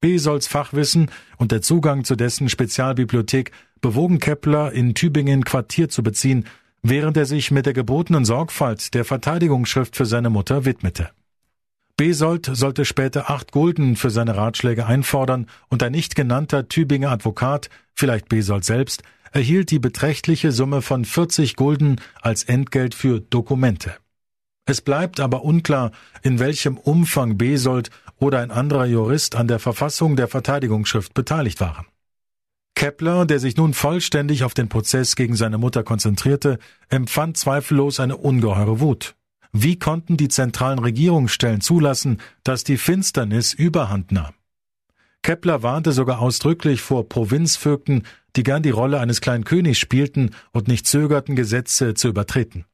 Besols 0.00 0.46
Fachwissen 0.46 1.10
und 1.38 1.52
der 1.52 1.62
Zugang 1.62 2.04
zu 2.04 2.16
dessen 2.16 2.50
Spezialbibliothek 2.50 3.52
bewogen 3.80 4.18
Kepler, 4.18 4.72
in 4.72 4.94
Tübingen 4.94 5.44
Quartier 5.44 5.88
zu 5.88 6.02
beziehen, 6.02 6.44
während 6.82 7.16
er 7.16 7.24
sich 7.24 7.50
mit 7.50 7.64
der 7.64 7.72
gebotenen 7.72 8.26
Sorgfalt 8.26 8.92
der 8.92 9.06
Verteidigungsschrift 9.06 9.96
für 9.96 10.04
seine 10.04 10.28
Mutter 10.28 10.66
widmete. 10.66 11.10
Besold 11.96 12.50
sollte 12.52 12.84
später 12.84 13.30
acht 13.30 13.52
Gulden 13.52 13.94
für 13.94 14.10
seine 14.10 14.36
Ratschläge 14.36 14.86
einfordern 14.86 15.46
und 15.68 15.82
ein 15.82 15.92
nicht 15.92 16.16
genannter 16.16 16.68
Tübinger 16.68 17.10
Advokat, 17.10 17.70
vielleicht 17.94 18.28
Besold 18.28 18.64
selbst, 18.64 19.04
erhielt 19.30 19.70
die 19.70 19.78
beträchtliche 19.78 20.50
Summe 20.50 20.82
von 20.82 21.04
40 21.04 21.54
Gulden 21.54 22.00
als 22.20 22.42
Entgelt 22.44 22.94
für 22.94 23.20
Dokumente. 23.20 23.94
Es 24.66 24.80
bleibt 24.80 25.20
aber 25.20 25.44
unklar, 25.44 25.92
in 26.22 26.40
welchem 26.40 26.78
Umfang 26.78 27.38
Besold 27.38 27.90
oder 28.16 28.40
ein 28.40 28.50
anderer 28.50 28.86
Jurist 28.86 29.36
an 29.36 29.46
der 29.46 29.58
Verfassung 29.60 30.16
der 30.16 30.26
Verteidigungsschrift 30.26 31.14
beteiligt 31.14 31.60
waren. 31.60 31.86
Kepler, 32.74 33.24
der 33.24 33.38
sich 33.38 33.56
nun 33.56 33.72
vollständig 33.72 34.42
auf 34.42 34.54
den 34.54 34.68
Prozess 34.68 35.14
gegen 35.14 35.36
seine 35.36 35.58
Mutter 35.58 35.84
konzentrierte, 35.84 36.58
empfand 36.88 37.36
zweifellos 37.36 38.00
eine 38.00 38.16
ungeheure 38.16 38.80
Wut. 38.80 39.14
Wie 39.56 39.78
konnten 39.78 40.16
die 40.16 40.26
zentralen 40.26 40.80
Regierungsstellen 40.80 41.60
zulassen, 41.60 42.20
dass 42.42 42.64
die 42.64 42.76
Finsternis 42.76 43.54
überhand 43.54 44.10
nahm? 44.10 44.34
Kepler 45.22 45.62
warnte 45.62 45.92
sogar 45.92 46.18
ausdrücklich 46.18 46.82
vor 46.82 47.08
Provinzvögten, 47.08 48.02
die 48.34 48.42
gern 48.42 48.64
die 48.64 48.70
Rolle 48.70 48.98
eines 48.98 49.20
kleinen 49.20 49.44
Königs 49.44 49.78
spielten 49.78 50.30
und 50.50 50.66
nicht 50.66 50.88
zögerten, 50.88 51.36
Gesetze 51.36 51.94
zu 51.94 52.08
übertreten. 52.08 52.64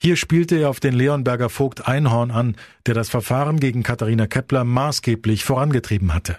Hier 0.00 0.14
spielte 0.14 0.54
er 0.54 0.70
auf 0.70 0.78
den 0.78 0.94
Leonberger 0.94 1.48
Vogt 1.48 1.88
Einhorn 1.88 2.30
an, 2.30 2.54
der 2.86 2.94
das 2.94 3.08
Verfahren 3.08 3.58
gegen 3.58 3.82
Katharina 3.82 4.28
Kepler 4.28 4.62
maßgeblich 4.62 5.42
vorangetrieben 5.42 6.14
hatte. 6.14 6.38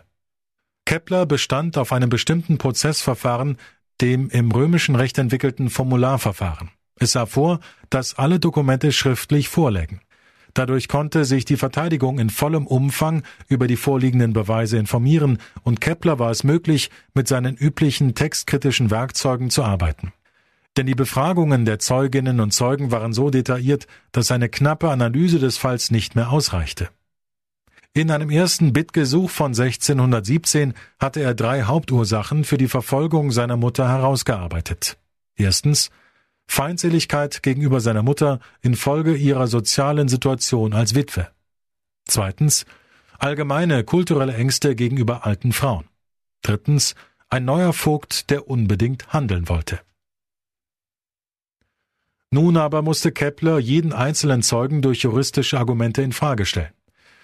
Kepler 0.85 1.25
bestand 1.25 1.77
auf 1.77 1.91
einem 1.91 2.09
bestimmten 2.09 2.57
Prozessverfahren, 2.57 3.57
dem 3.99 4.29
im 4.29 4.53
römischen 4.53 4.95
Recht 4.95 5.17
entwickelten 5.17 5.69
Formularverfahren. 5.69 6.71
Es 6.99 7.11
sah 7.11 7.25
vor, 7.25 7.59
dass 7.89 8.17
alle 8.17 8.39
Dokumente 8.39 8.91
schriftlich 8.91 9.49
vorlägen. 9.49 10.01
Dadurch 10.53 10.87
konnte 10.87 11.25
sich 11.25 11.43
die 11.43 11.57
Verteidigung 11.57 12.17
in 12.17 12.29
vollem 12.29 12.65
Umfang 12.65 13.23
über 13.49 13.67
die 13.67 13.75
vorliegenden 13.75 14.31
Beweise 14.31 14.77
informieren 14.77 15.39
und 15.63 15.81
Kepler 15.81 16.17
war 16.17 16.31
es 16.31 16.45
möglich, 16.45 16.89
mit 17.13 17.27
seinen 17.27 17.57
üblichen 17.57 18.15
textkritischen 18.15 18.89
Werkzeugen 18.89 19.49
zu 19.49 19.63
arbeiten. 19.63 20.13
Denn 20.77 20.85
die 20.85 20.95
Befragungen 20.95 21.65
der 21.65 21.79
Zeuginnen 21.79 22.39
und 22.39 22.51
Zeugen 22.51 22.91
waren 22.91 23.11
so 23.11 23.29
detailliert, 23.29 23.87
dass 24.13 24.31
eine 24.31 24.47
knappe 24.47 24.89
Analyse 24.89 25.39
des 25.39 25.57
Falls 25.57 25.91
nicht 25.91 26.15
mehr 26.15 26.31
ausreichte. 26.31 26.89
In 27.93 28.11
einem 28.11 28.29
ersten 28.29 28.73
Bittgesuch 28.73 29.29
von 29.29 29.51
1617 29.51 30.73
hatte 30.99 31.21
er 31.21 31.33
drei 31.33 31.63
Hauptursachen 31.63 32.43
für 32.43 32.57
die 32.57 32.67
Verfolgung 32.67 33.31
seiner 33.31 33.55
Mutter 33.55 33.87
herausgearbeitet. 33.87 34.97
Erstens 35.37 35.91
Feindseligkeit 36.47 37.43
gegenüber 37.43 37.81
seiner 37.81 38.03
Mutter 38.03 38.39
infolge 38.61 39.15
ihrer 39.15 39.47
sozialen 39.47 40.07
Situation 40.07 40.73
als 40.73 40.95
Witwe. 40.95 41.29
Zweitens 42.05 42.65
allgemeine 43.17 43.83
kulturelle 43.83 44.35
Ängste 44.35 44.75
gegenüber 44.75 45.25
alten 45.25 45.51
Frauen. 45.51 45.85
Drittens 46.41 46.95
ein 47.29 47.45
neuer 47.45 47.73
Vogt, 47.73 48.29
der 48.29 48.47
unbedingt 48.47 49.11
handeln 49.11 49.49
wollte. 49.49 49.79
Nun 52.31 52.57
aber 52.57 52.81
musste 52.81 53.11
Kepler 53.11 53.59
jeden 53.59 53.93
einzelnen 53.93 54.41
Zeugen 54.41 54.81
durch 54.81 55.03
juristische 55.03 55.57
Argumente 55.57 56.01
in 56.01 56.11
Frage 56.11 56.45
stellen. 56.45 56.73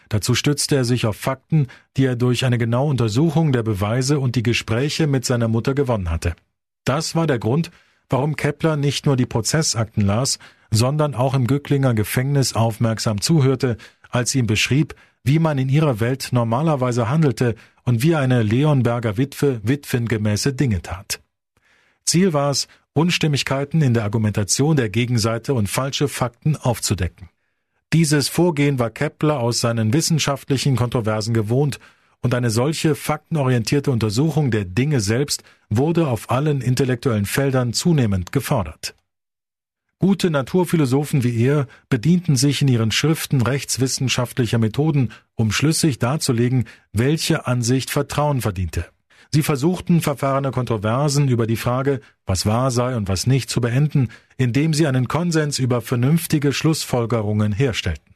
Dazu 0.10 0.36
stützte 0.36 0.76
er 0.76 0.86
sich 0.86 1.06
auf 1.06 1.16
Fakten, 1.16 1.68
die 1.96 2.06
er 2.06 2.16
durch 2.16 2.44
eine 2.44 2.58
genaue 2.58 2.90
Untersuchung 2.90 3.54
der 3.54 3.64
Beweise 3.64 4.20
und 4.20 4.36
die 4.36 4.44
Gespräche 4.44 5.08
mit 5.08 5.24
seiner 5.26 5.48
Mutter 5.48 5.74
gewonnen 5.74 6.10
hatte. 6.10 6.36
Das 6.84 7.16
war 7.16 7.28
der 7.28 7.40
Grund, 7.40 7.72
warum 8.12 8.36
Kepler 8.36 8.78
nicht 8.78 9.06
nur 9.06 9.16
die 9.16 9.26
Prozessakten 9.26 10.06
las, 10.06 10.40
sondern 10.70 11.16
auch 11.16 11.34
im 11.34 11.48
Gücklinger 11.48 11.94
Gefängnis 11.94 12.54
aufmerksam 12.54 13.22
zuhörte, 13.22 13.78
als 14.10 14.32
sie 14.32 14.40
ihm 14.40 14.48
beschrieb, 14.48 14.96
wie 15.24 15.40
man 15.40 15.58
in 15.58 15.70
ihrer 15.70 16.00
Welt 16.00 16.30
normalerweise 16.32 17.10
handelte 17.10 17.56
und 17.84 18.02
wie 18.04 18.16
eine 18.16 18.44
Leonberger 18.44 19.18
Witwe 19.18 19.62
witwengemäße 19.64 20.54
Dinge 20.54 20.82
tat. 20.82 21.22
Ziel 22.06 22.34
war 22.34 22.52
es, 22.52 22.68
Unstimmigkeiten 22.94 23.82
in 23.82 23.94
der 23.94 24.04
Argumentation 24.04 24.76
der 24.76 24.90
Gegenseite 24.90 25.54
und 25.54 25.70
falsche 25.70 26.08
Fakten 26.10 26.58
aufzudecken. 26.58 27.30
Dieses 27.94 28.28
Vorgehen 28.28 28.80
war 28.80 28.90
Kepler 28.90 29.40
aus 29.40 29.62
seinen 29.62 29.94
wissenschaftlichen 29.94 30.76
Kontroversen 30.76 31.34
gewohnt 31.34 31.80
und 32.22 32.34
eine 32.34 32.50
solche 32.50 32.96
faktenorientierte 32.96 33.92
Untersuchung 33.92 34.52
der 34.52 34.66
Dinge 34.66 35.00
selbst 35.00 35.44
wurde 35.70 36.08
auf 36.08 36.30
allen 36.30 36.62
intellektuellen 36.62 37.26
Feldern 37.26 37.74
zunehmend 37.74 38.32
gefordert. 38.32 38.96
Gute 40.00 40.32
Naturphilosophen 40.32 41.24
wie 41.24 41.46
er 41.46 41.68
bedienten 41.90 42.36
sich 42.36 42.62
in 42.64 42.68
ihren 42.68 42.92
Schriften 42.92 43.42
rechtswissenschaftlicher 43.42 44.58
Methoden, 44.58 45.12
um 45.36 45.52
schlüssig 45.52 46.00
darzulegen, 46.00 46.66
welche 46.92 47.46
Ansicht 47.46 47.92
Vertrauen 47.92 48.42
verdiente. 48.42 48.86
Sie 49.34 49.44
versuchten, 49.44 50.02
verfahrene 50.02 50.52
Kontroversen 50.52 51.28
über 51.28 51.48
die 51.48 51.56
Frage, 51.56 52.02
was 52.26 52.46
wahr 52.46 52.72
sei 52.72 52.96
und 52.98 53.08
was 53.08 53.28
nicht, 53.28 53.50
zu 53.50 53.62
beenden, 53.62 54.10
indem 54.38 54.74
sie 54.74 54.88
einen 54.88 55.08
Konsens 55.08 55.60
über 55.60 55.82
vernünftige 55.82 56.52
Schlussfolgerungen 56.52 57.54
herstellten. 57.54 58.11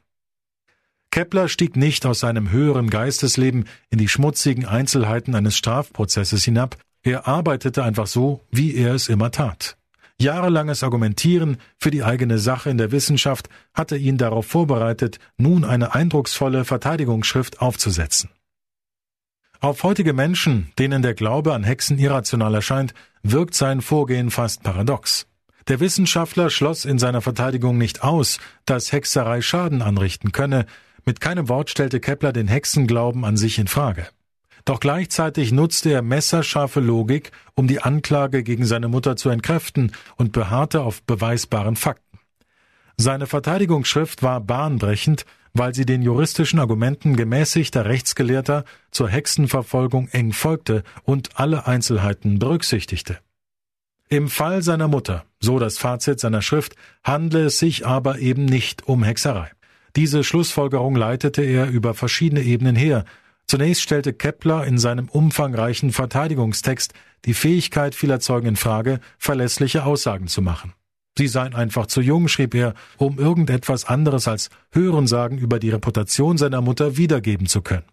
Kepler 1.16 1.48
stieg 1.48 1.78
nicht 1.78 2.06
aus 2.06 2.20
seinem 2.20 2.52
höheren 2.52 2.90
Geistesleben 2.90 3.70
in 3.90 4.00
die 4.00 4.10
schmutzigen 4.10 4.66
Einzelheiten 4.66 5.34
eines 5.34 5.56
Strafprozesses 5.56 6.44
hinab, 6.44 6.76
er 7.04 7.26
arbeitete 7.26 7.86
einfach 7.86 8.06
so, 8.06 8.42
wie 8.52 8.76
er 8.76 8.96
es 8.96 9.08
immer 9.08 9.32
tat. 9.32 9.78
Jahrelanges 10.20 10.84
Argumentieren 10.84 11.56
für 11.80 11.90
die 11.90 12.04
eigene 12.04 12.38
Sache 12.38 12.70
in 12.70 12.78
der 12.78 12.92
Wissenschaft 12.92 13.48
hatte 13.74 13.96
ihn 13.96 14.18
darauf 14.18 14.46
vorbereitet, 14.46 15.20
nun 15.38 15.64
eine 15.64 15.96
eindrucksvolle 15.96 16.66
Verteidigungsschrift 16.66 17.62
aufzusetzen. 17.62 18.30
Auf 19.62 19.84
heutige 19.84 20.12
Menschen, 20.12 20.74
denen 20.78 21.02
der 21.02 21.14
Glaube 21.14 21.54
an 21.54 21.64
Hexen 21.64 21.98
irrational 21.98 22.56
erscheint, 22.56 22.94
wirkt 23.24 23.56
sein 23.56 23.80
Vorgehen 23.80 24.32
fast 24.32 24.64
paradox. 24.64 25.28
Der 25.70 25.80
Wissenschaftler 25.80 26.50
schloss 26.50 26.84
in 26.84 27.00
seiner 27.00 27.22
Verteidigung 27.22 27.78
nicht 27.78 28.04
aus, 28.04 28.38
dass 28.66 28.92
Hexerei 28.92 29.42
Schaden 29.42 29.82
anrichten 29.82 30.34
könne, 30.34 30.66
mit 31.06 31.22
keinem 31.22 31.50
Wort 31.50 31.70
stellte 31.70 32.00
Kepler 32.00 32.34
den 32.34 32.48
Hexenglauben 32.48 33.26
an 33.26 33.38
sich 33.38 33.60
in 33.60 33.68
Frage. 33.68 34.08
Doch 34.66 34.80
gleichzeitig 34.80 35.52
nutzte 35.52 35.92
er 35.92 36.02
messerscharfe 36.02 36.80
Logik, 36.80 37.32
um 37.54 37.68
die 37.68 37.82
Anklage 37.82 38.42
gegen 38.42 38.66
seine 38.66 38.88
Mutter 38.88 39.16
zu 39.16 39.30
entkräften 39.30 39.92
und 40.16 40.32
beharrte 40.32 40.82
auf 40.82 41.04
beweisbaren 41.04 41.76
Fakten. 41.76 42.20
Seine 42.98 43.28
Verteidigungsschrift 43.28 44.24
war 44.24 44.42
bahnbrechend, 44.42 45.26
weil 45.54 45.76
sie 45.76 45.86
den 45.86 46.02
juristischen 46.02 46.60
Argumenten 46.60 47.16
gemäßigter 47.16 47.86
Rechtsgelehrter 47.86 48.66
zur 48.92 49.08
Hexenverfolgung 49.08 50.08
eng 50.10 50.34
folgte 50.34 50.84
und 51.04 51.40
alle 51.40 51.68
Einzelheiten 51.68 52.40
berücksichtigte. 52.40 53.20
Im 54.10 54.28
Fall 54.30 54.62
seiner 54.64 54.88
Mutter, 54.88 55.26
so 55.40 55.60
das 55.60 55.78
Fazit 55.78 56.20
seiner 56.20 56.42
Schrift, 56.42 56.76
handle 57.04 57.46
es 57.46 57.60
sich 57.60 57.86
aber 57.86 58.20
eben 58.20 58.46
nicht 58.46 58.88
um 58.88 59.04
Hexerei. 59.04 59.52
Diese 59.96 60.24
Schlussfolgerung 60.24 60.96
leitete 60.96 61.42
er 61.42 61.70
über 61.70 61.94
verschiedene 61.94 62.42
Ebenen 62.42 62.76
her. 62.76 63.06
Zunächst 63.48 63.82
stellte 63.82 64.12
Kepler 64.12 64.66
in 64.66 64.78
seinem 64.78 65.08
umfangreichen 65.08 65.92
Verteidigungstext 65.92 66.94
die 67.26 67.34
Fähigkeit 67.34 67.96
vieler 67.96 68.20
Zeugen 68.20 68.48
in 68.48 68.56
Frage, 68.56 69.00
verlässliche 69.18 69.86
Aussagen 69.86 70.28
zu 70.28 70.42
machen. 70.42 70.74
Sie 71.18 71.28
seien 71.28 71.56
einfach 71.56 71.86
zu 71.86 72.02
jung, 72.02 72.28
schrieb 72.28 72.54
er, 72.56 72.74
um 72.98 73.18
irgendetwas 73.18 73.86
anderes 73.86 74.28
als 74.28 74.50
Hörensagen 74.72 75.38
über 75.38 75.60
die 75.60 75.70
Reputation 75.70 76.38
seiner 76.38 76.62
Mutter 76.62 76.98
wiedergeben 76.98 77.48
zu 77.48 77.62
können. 77.62 77.86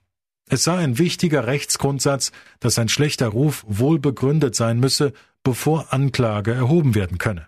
Es 0.49 0.65
sei 0.65 0.79
ein 0.79 0.99
wichtiger 0.99 1.47
Rechtsgrundsatz, 1.47 2.33
dass 2.59 2.79
ein 2.79 2.89
schlechter 2.89 3.29
Ruf 3.29 3.65
wohl 3.69 4.01
begründet 4.01 4.57
sein 4.57 4.81
müsse, 4.81 5.13
bevor 5.45 5.93
Anklage 5.93 6.53
erhoben 6.53 6.97
werden 6.97 7.19
könne. 7.19 7.47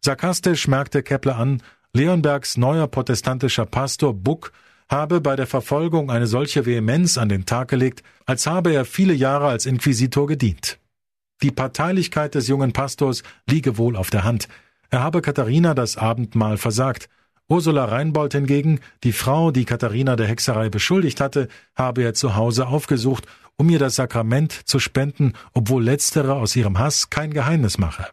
Sarkastisch 0.00 0.66
merkte 0.66 1.02
Kepler 1.02 1.36
an, 1.36 1.62
Leonbergs 1.92 2.56
neuer 2.56 2.86
protestantischer 2.86 3.66
Pastor 3.66 4.14
Buck 4.14 4.52
habe 4.88 5.20
bei 5.20 5.34
der 5.34 5.48
Verfolgung 5.48 6.08
eine 6.08 6.28
solche 6.28 6.64
Vehemenz 6.64 7.18
an 7.18 7.28
den 7.28 7.46
Tag 7.46 7.66
gelegt, 7.66 8.04
als 8.26 8.46
habe 8.46 8.72
er 8.72 8.84
viele 8.84 9.12
Jahre 9.12 9.48
als 9.48 9.66
Inquisitor 9.66 10.28
gedient. 10.28 10.78
Die 11.42 11.50
Parteilichkeit 11.50 12.36
des 12.36 12.46
jungen 12.46 12.72
Pastors 12.72 13.24
liege 13.48 13.76
wohl 13.76 13.96
auf 13.96 14.10
der 14.10 14.22
Hand. 14.22 14.48
Er 14.90 15.02
habe 15.02 15.20
Katharina 15.20 15.74
das 15.74 15.96
Abendmahl 15.96 16.58
versagt. 16.58 17.08
Ursula 17.48 17.86
Reinbold 17.86 18.34
hingegen, 18.34 18.78
die 19.02 19.12
Frau, 19.12 19.50
die 19.50 19.64
Katharina 19.64 20.14
der 20.14 20.28
Hexerei 20.28 20.68
beschuldigt 20.68 21.20
hatte, 21.20 21.48
habe 21.74 22.04
er 22.04 22.14
zu 22.14 22.36
Hause 22.36 22.68
aufgesucht, 22.68 23.26
um 23.56 23.68
ihr 23.68 23.80
das 23.80 23.96
Sakrament 23.96 24.52
zu 24.52 24.78
spenden, 24.78 25.32
obwohl 25.54 25.82
letztere 25.82 26.34
aus 26.34 26.54
ihrem 26.54 26.78
Hass 26.78 27.10
kein 27.10 27.32
Geheimnis 27.32 27.78
mache. 27.78 28.06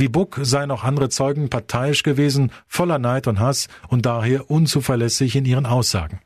Wie 0.00 0.08
Buck 0.08 0.40
seien 0.42 0.70
auch 0.70 0.82
andere 0.82 1.10
Zeugen 1.10 1.50
parteiisch 1.50 2.02
gewesen, 2.02 2.52
voller 2.66 2.98
Neid 2.98 3.26
und 3.26 3.38
Hass 3.38 3.68
und 3.88 4.06
daher 4.06 4.50
unzuverlässig 4.50 5.36
in 5.36 5.44
ihren 5.44 5.66
Aussagen. 5.66 6.20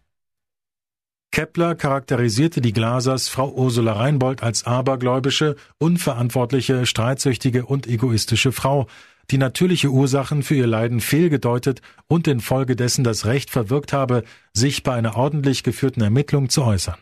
Kepler 1.32 1.74
charakterisierte 1.74 2.60
die 2.60 2.72
Glasers 2.72 3.28
Frau 3.28 3.50
Ursula 3.50 3.94
Reinbold 3.94 4.44
als 4.44 4.64
abergläubische, 4.64 5.56
unverantwortliche, 5.78 6.86
streitsüchtige 6.86 7.66
und 7.66 7.88
egoistische 7.88 8.52
Frau, 8.52 8.86
die 9.32 9.38
natürliche 9.38 9.88
Ursachen 9.88 10.44
für 10.44 10.54
ihr 10.54 10.68
Leiden 10.68 11.00
fehlgedeutet 11.00 11.82
und 12.06 12.28
infolgedessen 12.28 13.02
das 13.02 13.26
Recht 13.26 13.50
verwirkt 13.50 13.92
habe, 13.92 14.22
sich 14.52 14.84
bei 14.84 14.94
einer 14.94 15.16
ordentlich 15.16 15.64
geführten 15.64 16.00
Ermittlung 16.00 16.48
zu 16.48 16.62
äußern. 16.62 16.98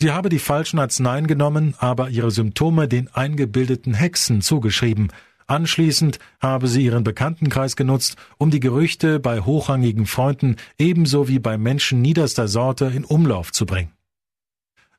Sie 0.00 0.10
habe 0.10 0.28
die 0.28 0.40
falschen 0.40 0.80
Arzneien 0.80 1.28
genommen, 1.28 1.74
aber 1.78 2.10
ihre 2.10 2.32
Symptome 2.32 2.88
den 2.88 3.14
eingebildeten 3.14 3.94
Hexen 3.94 4.42
zugeschrieben, 4.42 5.12
Anschließend 5.48 6.18
habe 6.40 6.68
sie 6.68 6.84
ihren 6.84 7.04
Bekanntenkreis 7.04 7.74
genutzt, 7.74 8.16
um 8.36 8.50
die 8.50 8.60
Gerüchte 8.60 9.18
bei 9.18 9.40
hochrangigen 9.40 10.04
Freunden 10.04 10.56
ebenso 10.78 11.26
wie 11.26 11.38
bei 11.38 11.56
Menschen 11.56 12.02
niederster 12.02 12.48
Sorte 12.48 12.84
in 12.94 13.04
Umlauf 13.04 13.50
zu 13.50 13.64
bringen. 13.64 13.92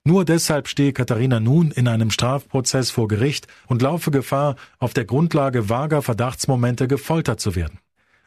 Nur 0.03 0.25
deshalb 0.25 0.67
stehe 0.67 0.91
Katharina 0.91 1.39
nun 1.39 1.69
in 1.69 1.87
einem 1.87 2.09
Strafprozess 2.09 2.89
vor 2.89 3.07
Gericht 3.07 3.47
und 3.67 3.83
laufe 3.83 4.09
Gefahr, 4.09 4.55
auf 4.79 4.93
der 4.95 5.05
Grundlage 5.05 5.69
vager 5.69 6.01
Verdachtsmomente 6.01 6.87
gefoltert 6.87 7.39
zu 7.39 7.55
werden. 7.55 7.77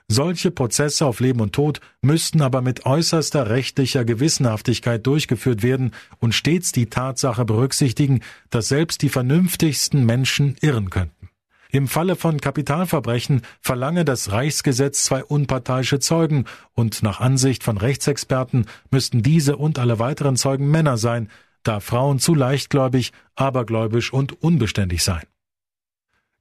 Solche 0.06 0.52
Prozesse 0.52 1.06
auf 1.06 1.18
Leben 1.18 1.40
und 1.40 1.54
Tod 1.54 1.80
müssten 2.02 2.40
aber 2.40 2.62
mit 2.62 2.86
äußerster 2.86 3.50
rechtlicher 3.50 4.04
Gewissenhaftigkeit 4.04 5.04
durchgeführt 5.04 5.64
werden 5.64 5.90
und 6.20 6.34
stets 6.34 6.70
die 6.70 6.86
Tatsache 6.86 7.44
berücksichtigen, 7.44 8.20
dass 8.50 8.68
selbst 8.68 9.02
die 9.02 9.08
vernünftigsten 9.08 10.06
Menschen 10.06 10.56
irren 10.60 10.90
könnten. 10.90 11.31
Im 11.74 11.88
Falle 11.88 12.16
von 12.16 12.38
Kapitalverbrechen 12.38 13.40
verlange 13.62 14.04
das 14.04 14.30
Reichsgesetz 14.30 15.04
zwei 15.04 15.24
unparteiische 15.24 16.00
Zeugen, 16.00 16.44
und 16.74 17.02
nach 17.02 17.20
Ansicht 17.20 17.64
von 17.64 17.78
Rechtsexperten 17.78 18.66
müssten 18.90 19.22
diese 19.22 19.56
und 19.56 19.78
alle 19.78 19.98
weiteren 19.98 20.36
Zeugen 20.36 20.70
Männer 20.70 20.98
sein, 20.98 21.30
da 21.62 21.80
Frauen 21.80 22.18
zu 22.18 22.34
leichtgläubig, 22.34 23.12
abergläubisch 23.36 24.12
und 24.12 24.42
unbeständig 24.42 25.02
seien. 25.02 25.26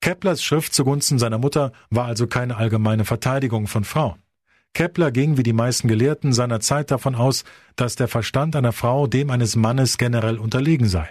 Keplers 0.02 0.44
Schrift 0.44 0.74
zugunsten 0.74 1.18
seiner 1.18 1.38
Mutter 1.38 1.72
war 1.90 2.08
also 2.08 2.28
keine 2.28 2.58
allgemeine 2.58 3.06
Verteidigung 3.06 3.68
von 3.68 3.86
Frauen. 3.86 4.22
Kepler 4.74 5.12
ging 5.12 5.38
wie 5.38 5.44
die 5.44 5.54
meisten 5.54 5.88
Gelehrten 5.88 6.34
seiner 6.34 6.60
Zeit 6.60 6.92
davon 6.92 7.16
aus, 7.16 7.46
dass 7.78 7.96
der 7.96 8.10
Verstand 8.10 8.58
einer 8.58 8.74
Frau 8.74 9.08
dem 9.08 9.30
eines 9.30 9.56
Mannes 9.56 9.98
generell 9.98 10.38
unterlegen 10.38 10.90
sei. 10.90 11.10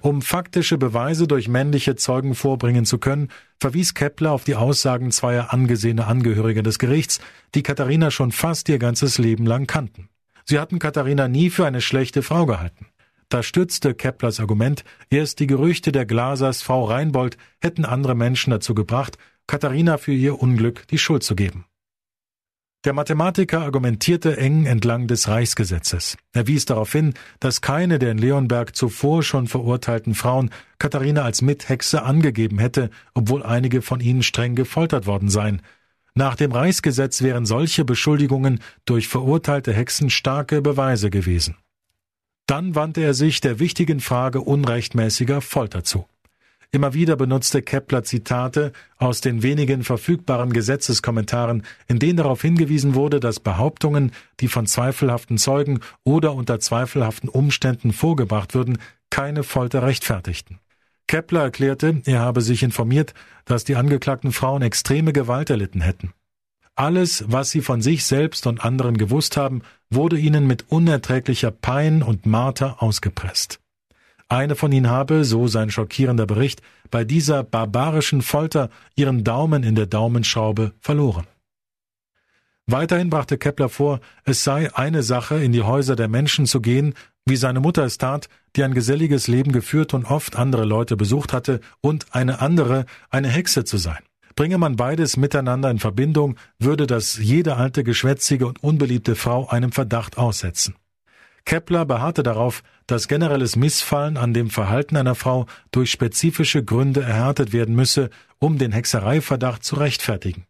Um 0.00 0.22
faktische 0.22 0.78
Beweise 0.78 1.26
durch 1.26 1.48
männliche 1.48 1.96
Zeugen 1.96 2.34
vorbringen 2.34 2.84
zu 2.84 2.98
können, 2.98 3.28
verwies 3.60 3.94
Kepler 3.94 4.32
auf 4.32 4.44
die 4.44 4.54
Aussagen 4.54 5.10
zweier 5.10 5.52
angesehener 5.52 6.06
Angehöriger 6.06 6.62
des 6.62 6.78
Gerichts, 6.78 7.20
die 7.54 7.62
Katharina 7.62 8.10
schon 8.10 8.32
fast 8.32 8.68
ihr 8.68 8.78
ganzes 8.78 9.18
Leben 9.18 9.46
lang 9.46 9.66
kannten. 9.66 10.08
Sie 10.44 10.58
hatten 10.60 10.78
Katharina 10.78 11.28
nie 11.28 11.50
für 11.50 11.66
eine 11.66 11.80
schlechte 11.80 12.22
Frau 12.22 12.46
gehalten. 12.46 12.86
Da 13.28 13.42
stützte 13.42 13.94
Keplers 13.94 14.38
Argument, 14.38 14.84
erst 15.10 15.40
die 15.40 15.48
Gerüchte 15.48 15.90
der 15.90 16.06
Glasers 16.06 16.62
Frau 16.62 16.84
Reinbold 16.84 17.36
hätten 17.60 17.84
andere 17.84 18.14
Menschen 18.14 18.52
dazu 18.52 18.74
gebracht, 18.74 19.18
Katharina 19.48 19.98
für 19.98 20.12
ihr 20.12 20.40
Unglück 20.40 20.86
die 20.88 20.98
Schuld 20.98 21.24
zu 21.24 21.34
geben. 21.34 21.64
Der 22.86 22.92
Mathematiker 22.92 23.62
argumentierte 23.62 24.36
eng 24.36 24.64
entlang 24.64 25.08
des 25.08 25.26
Reichsgesetzes. 25.26 26.16
Er 26.32 26.46
wies 26.46 26.66
darauf 26.66 26.92
hin, 26.92 27.14
dass 27.40 27.60
keine 27.60 27.98
der 27.98 28.12
in 28.12 28.18
Leonberg 28.18 28.76
zuvor 28.76 29.24
schon 29.24 29.48
verurteilten 29.48 30.14
Frauen 30.14 30.50
Katharina 30.78 31.22
als 31.22 31.42
Mithexe 31.42 32.04
angegeben 32.04 32.60
hätte, 32.60 32.90
obwohl 33.12 33.42
einige 33.42 33.82
von 33.82 33.98
ihnen 33.98 34.22
streng 34.22 34.54
gefoltert 34.54 35.04
worden 35.04 35.30
seien. 35.30 35.62
Nach 36.14 36.36
dem 36.36 36.52
Reichsgesetz 36.52 37.22
wären 37.22 37.44
solche 37.44 37.84
Beschuldigungen 37.84 38.60
durch 38.84 39.08
verurteilte 39.08 39.72
Hexen 39.72 40.08
starke 40.08 40.62
Beweise 40.62 41.10
gewesen. 41.10 41.56
Dann 42.46 42.76
wandte 42.76 43.00
er 43.00 43.14
sich 43.14 43.40
der 43.40 43.58
wichtigen 43.58 43.98
Frage 43.98 44.40
unrechtmäßiger 44.42 45.40
Folter 45.40 45.82
zu. 45.82 46.06
Immer 46.72 46.94
wieder 46.94 47.16
benutzte 47.16 47.62
Kepler 47.62 48.02
Zitate 48.02 48.72
aus 48.98 49.20
den 49.20 49.42
wenigen 49.42 49.84
verfügbaren 49.84 50.52
Gesetzeskommentaren, 50.52 51.62
in 51.86 51.98
denen 51.98 52.16
darauf 52.16 52.42
hingewiesen 52.42 52.94
wurde, 52.94 53.20
dass 53.20 53.40
Behauptungen, 53.40 54.12
die 54.40 54.48
von 54.48 54.66
zweifelhaften 54.66 55.38
Zeugen 55.38 55.80
oder 56.04 56.34
unter 56.34 56.60
zweifelhaften 56.60 57.28
Umständen 57.28 57.92
vorgebracht 57.92 58.54
würden, 58.54 58.78
keine 59.10 59.42
Folter 59.42 59.82
rechtfertigten. 59.82 60.58
Kepler 61.06 61.42
erklärte, 61.42 62.02
er 62.04 62.20
habe 62.20 62.40
sich 62.40 62.62
informiert, 62.62 63.14
dass 63.44 63.64
die 63.64 63.76
angeklagten 63.76 64.32
Frauen 64.32 64.62
extreme 64.62 65.12
Gewalt 65.12 65.50
erlitten 65.50 65.80
hätten. 65.80 66.12
Alles, 66.74 67.24
was 67.28 67.50
sie 67.50 67.62
von 67.62 67.80
sich 67.80 68.04
selbst 68.04 68.46
und 68.46 68.64
anderen 68.64 68.98
gewusst 68.98 69.36
haben, 69.36 69.62
wurde 69.88 70.18
ihnen 70.18 70.46
mit 70.46 70.66
unerträglicher 70.68 71.50
Pein 71.50 72.02
und 72.02 72.26
Marter 72.26 72.82
ausgepresst. 72.82 73.60
Eine 74.28 74.56
von 74.56 74.72
ihnen 74.72 74.90
habe, 74.90 75.24
so 75.24 75.46
sein 75.46 75.70
schockierender 75.70 76.26
Bericht, 76.26 76.60
bei 76.90 77.04
dieser 77.04 77.44
barbarischen 77.44 78.22
Folter 78.22 78.70
ihren 78.96 79.22
Daumen 79.22 79.62
in 79.62 79.76
der 79.76 79.86
Daumenschraube 79.86 80.72
verloren. 80.80 81.26
Weiterhin 82.66 83.10
brachte 83.10 83.38
Kepler 83.38 83.68
vor, 83.68 84.00
es 84.24 84.42
sei 84.42 84.74
eine 84.74 85.04
Sache, 85.04 85.36
in 85.36 85.52
die 85.52 85.62
Häuser 85.62 85.94
der 85.94 86.08
Menschen 86.08 86.46
zu 86.46 86.60
gehen, 86.60 86.94
wie 87.24 87.36
seine 87.36 87.60
Mutter 87.60 87.84
es 87.84 87.98
tat, 87.98 88.28
die 88.56 88.64
ein 88.64 88.74
geselliges 88.74 89.28
Leben 89.28 89.52
geführt 89.52 89.94
und 89.94 90.04
oft 90.04 90.36
andere 90.36 90.64
Leute 90.64 90.96
besucht 90.96 91.32
hatte, 91.32 91.60
und 91.80 92.06
eine 92.10 92.40
andere, 92.40 92.86
eine 93.10 93.28
Hexe 93.28 93.64
zu 93.64 93.76
sein. 93.76 94.02
Bringe 94.34 94.58
man 94.58 94.74
beides 94.74 95.16
miteinander 95.16 95.70
in 95.70 95.78
Verbindung, 95.78 96.36
würde 96.58 96.88
das 96.88 97.16
jede 97.16 97.56
alte, 97.56 97.84
geschwätzige 97.84 98.46
und 98.48 98.62
unbeliebte 98.62 99.14
Frau 99.14 99.46
einem 99.48 99.70
Verdacht 99.70 100.18
aussetzen. 100.18 100.74
Kepler 101.46 101.86
beharrte 101.86 102.22
darauf, 102.22 102.62
dass 102.86 103.08
generelles 103.08 103.56
Missfallen 103.56 104.16
an 104.16 104.34
dem 104.34 104.50
Verhalten 104.50 104.96
einer 104.96 105.14
Frau 105.14 105.46
durch 105.70 105.90
spezifische 105.90 106.62
Gründe 106.62 107.02
erhärtet 107.02 107.52
werden 107.52 107.74
müsse, 107.74 108.10
um 108.38 108.58
den 108.58 108.72
Hexereiverdacht 108.72 109.64
zu 109.64 109.76
rechtfertigen. 109.76 110.44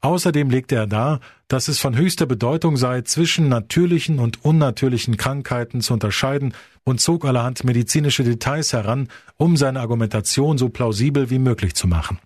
Außerdem 0.00 0.50
legte 0.50 0.74
er 0.74 0.86
dar, 0.86 1.20
dass 1.48 1.68
es 1.68 1.78
von 1.78 1.96
höchster 1.96 2.26
Bedeutung 2.26 2.76
sei, 2.76 3.00
zwischen 3.00 3.48
natürlichen 3.48 4.18
und 4.18 4.44
unnatürlichen 4.44 5.16
Krankheiten 5.16 5.80
zu 5.80 5.94
unterscheiden 5.94 6.52
und 6.84 7.00
zog 7.00 7.24
allerhand 7.24 7.64
medizinische 7.64 8.22
Details 8.22 8.74
heran, 8.74 9.08
um 9.38 9.56
seine 9.56 9.80
Argumentation 9.80 10.58
so 10.58 10.68
plausibel 10.68 11.30
wie 11.30 11.38
möglich 11.38 11.74
zu 11.74 11.86
machen. 11.86 12.18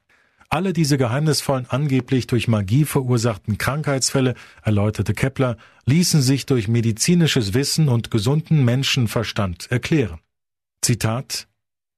Alle 0.50 0.72
diese 0.72 0.96
geheimnisvollen 0.96 1.66
angeblich 1.68 2.26
durch 2.26 2.48
Magie 2.48 2.84
verursachten 2.84 3.58
Krankheitsfälle, 3.58 4.34
erläuterte 4.62 5.12
Kepler, 5.12 5.58
ließen 5.84 6.22
sich 6.22 6.46
durch 6.46 6.68
medizinisches 6.68 7.52
Wissen 7.52 7.88
und 7.88 8.10
gesunden 8.10 8.64
Menschenverstand 8.64 9.70
erklären. 9.70 10.20
Zitat 10.80 11.48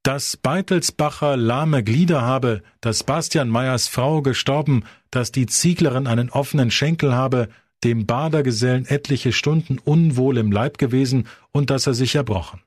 dass 0.03 0.39
Beitelsbacher 0.39 1.37
lahme 1.37 1.85
Glieder 1.85 2.23
habe, 2.23 2.63
dass 2.81 3.05
Bastian 3.05 3.51
Meyers 3.51 3.89
Frau 3.89 4.23
gestorben, 4.23 4.85
dass 5.11 5.31
die 5.31 5.47
Zieglerin 5.47 6.07
einen 6.07 6.31
offenen 6.31 6.71
Schenkel 6.71 7.15
habe, 7.15 7.49
dem 7.85 8.07
Badergesellen 8.07 8.87
etliche 8.87 9.33
Stunden 9.33 9.79
unwohl 9.79 10.39
im 10.39 10.53
Leib 10.53 10.79
gewesen 10.79 11.27
und 11.53 11.71
dass 11.71 11.87
er 11.87 11.95
sich 11.95 12.15
erbrochen. 12.15 12.63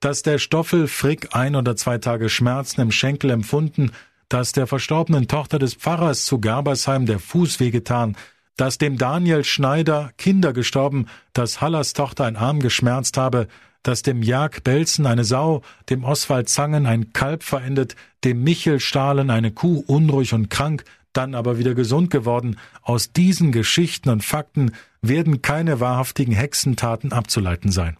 Dass 0.00 0.22
der 0.22 0.38
Stoffel 0.38 0.86
Frick 0.86 1.34
ein 1.34 1.56
oder 1.56 1.74
zwei 1.74 1.98
Tage 1.98 2.28
Schmerzen 2.28 2.80
im 2.80 2.92
Schenkel 2.92 3.30
empfunden 3.30 3.90
dass 4.28 4.52
der 4.52 4.66
verstorbenen 4.66 5.28
Tochter 5.28 5.58
des 5.58 5.74
Pfarrers 5.74 6.24
zu 6.24 6.40
Gerbersheim 6.40 7.06
der 7.06 7.18
Fuß 7.18 7.60
wehgetan, 7.60 8.16
dass 8.56 8.78
dem 8.78 8.98
Daniel 8.98 9.44
Schneider 9.44 10.10
Kinder 10.18 10.52
gestorben, 10.52 11.06
dass 11.32 11.60
Hallers 11.60 11.92
Tochter 11.92 12.24
ein 12.24 12.36
Arm 12.36 12.60
geschmerzt 12.60 13.16
habe, 13.16 13.46
dass 13.82 14.02
dem 14.02 14.22
Jag 14.22 14.64
Belzen 14.64 15.06
eine 15.06 15.24
Sau, 15.24 15.62
dem 15.88 16.04
Oswald 16.04 16.48
Zangen 16.48 16.84
ein 16.84 17.12
Kalb 17.12 17.42
verendet, 17.42 17.94
dem 18.24 18.42
Michel 18.42 18.80
Stahlen 18.80 19.30
eine 19.30 19.52
Kuh 19.52 19.82
unruhig 19.86 20.34
und 20.34 20.50
krank, 20.50 20.84
dann 21.12 21.34
aber 21.34 21.58
wieder 21.58 21.74
gesund 21.74 22.10
geworden. 22.10 22.58
Aus 22.82 23.12
diesen 23.12 23.52
Geschichten 23.52 24.10
und 24.10 24.24
Fakten 24.24 24.72
werden 25.00 25.40
keine 25.40 25.80
wahrhaftigen 25.80 26.34
Hexentaten 26.34 27.12
abzuleiten 27.12 27.70
sein. 27.70 27.96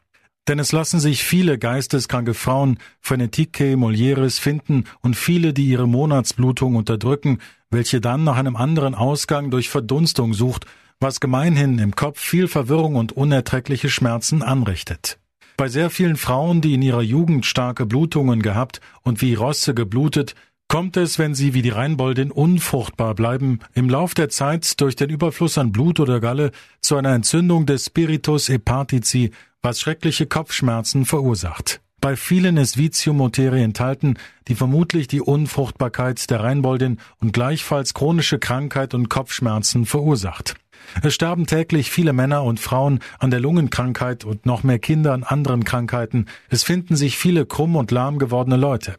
Denn 0.49 0.59
es 0.59 0.73
lassen 0.73 0.99
sich 0.99 1.25
viele 1.25 1.59
geisteskranke 1.59 2.33
Frauen, 2.33 2.79
Frenetike, 3.01 3.77
Molieres 3.77 4.39
finden 4.39 4.85
und 5.03 5.15
viele, 5.15 5.53
die 5.53 5.67
ihre 5.67 5.87
Monatsblutung 5.87 6.75
unterdrücken, 6.75 7.39
welche 7.71 8.01
dann 8.01 8.25
nach 8.25 8.37
einem 8.37 8.57
anderen 8.57 8.95
Ausgang 8.95 9.51
durch 9.51 9.69
Verdunstung 9.69 10.33
sucht, 10.33 10.65
was 11.01 11.21
gemeinhin 11.21 11.79
im 11.79 11.95
Kopf 11.95 12.19
viel 12.19 12.49
Verwirrung 12.49 12.97
und 12.97 13.13
unerträgliche 13.13 13.91
Schmerzen 13.91 14.43
anrichtet. 14.43 15.19
Bei 15.59 15.69
sehr 15.69 15.91
vielen 15.91 16.17
Frauen, 16.17 16.63
die 16.63 16.75
in 16.75 16.83
ihrer 16.83 17.03
Jugend 17.03 17.45
starke 17.45 17.85
Blutungen 17.85 18.41
gehabt 18.41 18.81
und 19.03 19.21
wie 19.21 19.35
Rosse 19.35 19.75
geblutet, 19.75 20.35
kommt 20.69 20.99
es, 20.99 21.19
wenn 21.19 21.35
sie 21.35 21.55
wie 21.55 21.63
die 21.63 21.71
Rheinboldin 21.71 22.31
unfruchtbar 22.31 23.15
bleiben, 23.15 23.61
im 23.75 23.89
Lauf 23.89 24.15
der 24.15 24.29
Zeit 24.29 24.81
durch 24.81 24.97
den 24.97 25.11
Überfluss 25.11 25.59
an 25.59 25.73
Blut 25.73 25.99
oder 25.99 26.21
Galle 26.21 26.53
zu 26.81 26.97
einer 26.97 27.15
Entzündung 27.15 27.67
des 27.67 27.87
Spiritus 27.87 28.49
hepatici, 28.49 29.33
was 29.63 29.81
schreckliche 29.81 30.27
Kopfschmerzen 30.27 31.07
verursacht. 31.07 31.81
Bei 32.01 32.15
vielen 32.15 32.59
ist 32.59 32.77
Vitium-Motere 32.77 33.61
enthalten, 33.61 34.19
die 34.47 34.55
vermutlich 34.55 35.09
die 35.09 35.21
Unfruchtbarkeit 35.21 36.31
der 36.31 36.45
Rheinboldin 36.45 36.99
und 37.21 37.33
gleichfalls 37.33 37.93
chronische 37.93 38.39
Krankheit 38.39 38.95
und 38.95 39.09
Kopfschmerzen 39.09 39.85
verursacht. 39.85 40.55
Es 41.03 41.15
sterben 41.15 41.47
täglich 41.47 41.91
viele 41.91 42.13
Männer 42.13 42.45
und 42.45 42.61
Frauen 42.61 43.01
an 43.19 43.31
der 43.31 43.41
Lungenkrankheit 43.41 44.25
und 44.25 44.47
noch 44.47 44.63
mehr 44.63 44.79
Kinder 44.79 45.13
an 45.13 45.25
anderen 45.25 45.65
Krankheiten. 45.65 46.27
Es 46.51 46.63
finden 46.63 46.95
sich 46.95 47.19
viele 47.19 47.47
krumm 47.47 47.75
und 47.75 47.91
lahm 47.91 48.19
gewordene 48.19 48.57
Leute. 48.57 48.95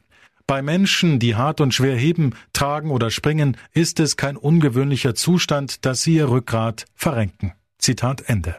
Bei 0.49 0.63
Menschen, 0.63 1.19
die 1.19 1.35
hart 1.35 1.61
und 1.61 1.75
schwer 1.75 1.95
heben, 1.95 2.33
tragen 2.53 2.89
oder 2.89 3.11
springen, 3.11 3.55
ist 3.71 3.99
es 3.99 4.17
kein 4.17 4.35
ungewöhnlicher 4.35 5.13
Zustand, 5.13 5.85
dass 5.85 6.01
sie 6.01 6.15
ihr 6.15 6.27
Rückgrat 6.27 6.85
verrenken. 6.95 7.53
Zitat 7.77 8.23
Ende. 8.25 8.55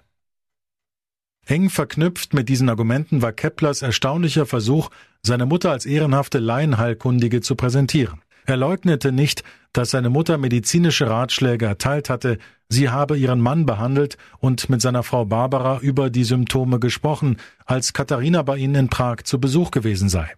Eng 1.46 1.68
verknüpft 1.68 2.32
mit 2.32 2.48
diesen 2.48 2.68
Argumenten 2.68 3.22
war 3.22 3.32
Keplers 3.32 3.82
erstaunlicher 3.82 4.46
Versuch, 4.46 4.90
seine 5.24 5.46
Mutter 5.46 5.72
als 5.72 5.84
ehrenhafte 5.84 6.38
Laienheilkundige 6.38 7.40
zu 7.40 7.56
präsentieren. 7.56 8.22
Er 8.46 8.56
leugnete 8.56 9.10
nicht, 9.10 9.42
dass 9.72 9.90
seine 9.90 10.10
Mutter 10.10 10.38
medizinische 10.38 11.10
Ratschläge 11.10 11.66
erteilt 11.66 12.08
hatte, 12.08 12.38
sie 12.68 12.88
habe 12.88 13.18
ihren 13.18 13.40
Mann 13.40 13.66
behandelt 13.66 14.16
und 14.38 14.70
mit 14.70 14.80
seiner 14.80 15.02
Frau 15.02 15.24
Barbara 15.24 15.80
über 15.80 16.08
die 16.08 16.22
Symptome 16.22 16.78
gesprochen, 16.78 17.38
als 17.66 17.92
Katharina 17.92 18.42
bei 18.42 18.58
ihnen 18.58 18.76
in 18.76 18.88
Prag 18.90 19.24
zu 19.24 19.40
Besuch 19.40 19.72
gewesen 19.72 20.08
sei. 20.08 20.30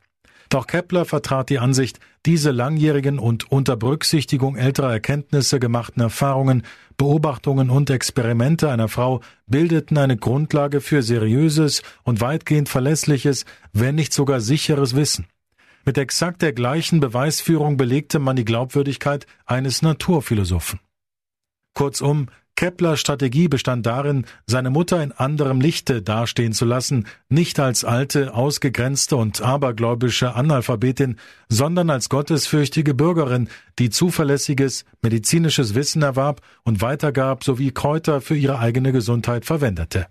Doch 0.53 0.67
Kepler 0.67 1.07
vertrat 1.07 1.49
die 1.49 1.59
Ansicht, 1.59 1.99
diese 2.27 2.51
langjährigen 2.51 3.19
und 3.19 3.51
unter 3.51 3.75
Berücksichtigung 3.75 4.55
älterer 4.55 4.93
Erkenntnisse 4.93 5.59
gemachten 5.59 6.03
Erfahrungen, 6.03 6.63
Beobachtungen 6.99 7.71
und 7.71 7.89
Experimente 7.89 8.69
einer 8.69 8.89
Frau 8.89 9.23
bildeten 9.47 9.97
eine 9.97 10.19
Grundlage 10.19 10.83
für 10.83 11.03
seriöses 11.03 11.83
und 12.03 12.21
weitgehend 12.21 12.69
verlässliches, 12.69 13.47
wenn 13.73 13.95
nicht 13.95 14.13
sogar 14.13 14.43
sicheres 14.43 14.95
Wissen. 14.95 15.27
Mit 15.87 15.97
exakt 15.97 16.43
der 16.43 16.53
gleichen 16.53 17.01
Beweisführung 17.01 17.79
belegte 17.79 18.19
man 18.19 18.37
die 18.37 18.45
Glaubwürdigkeit 18.45 19.27
eines 19.47 19.81
Naturphilosophen. 19.81 20.81
Kurzum, 21.73 22.27
Keplers 22.57 23.01
Strategie 23.01 23.49
bestand 23.49 23.87
darin, 23.87 24.25
seine 24.47 24.71
Mutter 24.71 25.03
in 25.03 25.13
anderem 25.13 25.61
Lichte 25.61 26.03
dastehen 26.03 26.53
zu 26.53 26.65
lassen, 26.65 27.07
nicht 27.29 27.59
als 27.59 27.85
alte, 27.85 28.35
ausgegrenzte 28.35 29.17
und 29.17 29.41
abergläubische 29.41 30.35
Analphabetin, 30.35 31.17
sondern 31.49 31.91
als 31.91 32.09
gottesfürchtige 32.09 32.95
Bürgerin, 32.95 33.49
die 33.79 33.91
zuverlässiges 33.91 34.85
medizinisches 35.01 35.75
Wissen 35.75 36.03
erwarb 36.03 36.41
und 36.63 36.83
weitergab 36.83 37.43
sowie 37.43 37.73
Kräuter 37.73 38.21
für 38.21 38.37
ihre 38.37 38.59
eigene 38.59 38.93
Gesundheit 38.93 39.45
verwendete. 39.45 40.07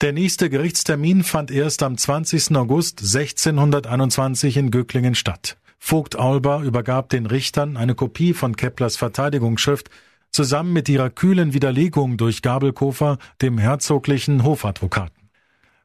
Der 0.00 0.12
nächste 0.12 0.48
Gerichtstermin 0.48 1.24
fand 1.24 1.50
erst 1.50 1.82
am 1.82 1.98
20. 1.98 2.54
August 2.54 3.00
1621 3.00 4.56
in 4.56 4.70
Gücklingen 4.70 5.16
statt. 5.16 5.58
Vogt 5.80 6.16
Aulbar 6.16 6.62
übergab 6.62 7.08
den 7.08 7.26
Richtern 7.26 7.76
eine 7.76 7.96
Kopie 7.96 8.32
von 8.32 8.54
Keplers 8.54 8.96
Verteidigungsschrift, 8.96 9.90
zusammen 10.30 10.72
mit 10.72 10.88
ihrer 10.88 11.10
kühlen 11.10 11.52
Widerlegung 11.54 12.16
durch 12.16 12.42
Gabelkofer, 12.42 13.18
dem 13.40 13.58
herzoglichen 13.58 14.44
Hofadvokaten. 14.44 15.30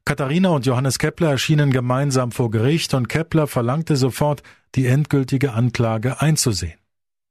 Katharina 0.05 0.49
und 0.49 0.65
Johannes 0.65 0.99
Kepler 0.99 1.29
erschienen 1.29 1.71
gemeinsam 1.71 2.31
vor 2.31 2.51
Gericht 2.51 2.93
und 2.93 3.07
Kepler 3.07 3.47
verlangte 3.47 3.95
sofort, 3.95 4.43
die 4.75 4.85
endgültige 4.85 5.53
Anklage 5.53 6.21
einzusehen. 6.21 6.77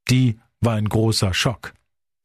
Die 0.09 0.39
war 0.59 0.73
ein 0.73 0.89
großer 0.89 1.33
Schock. 1.33 1.73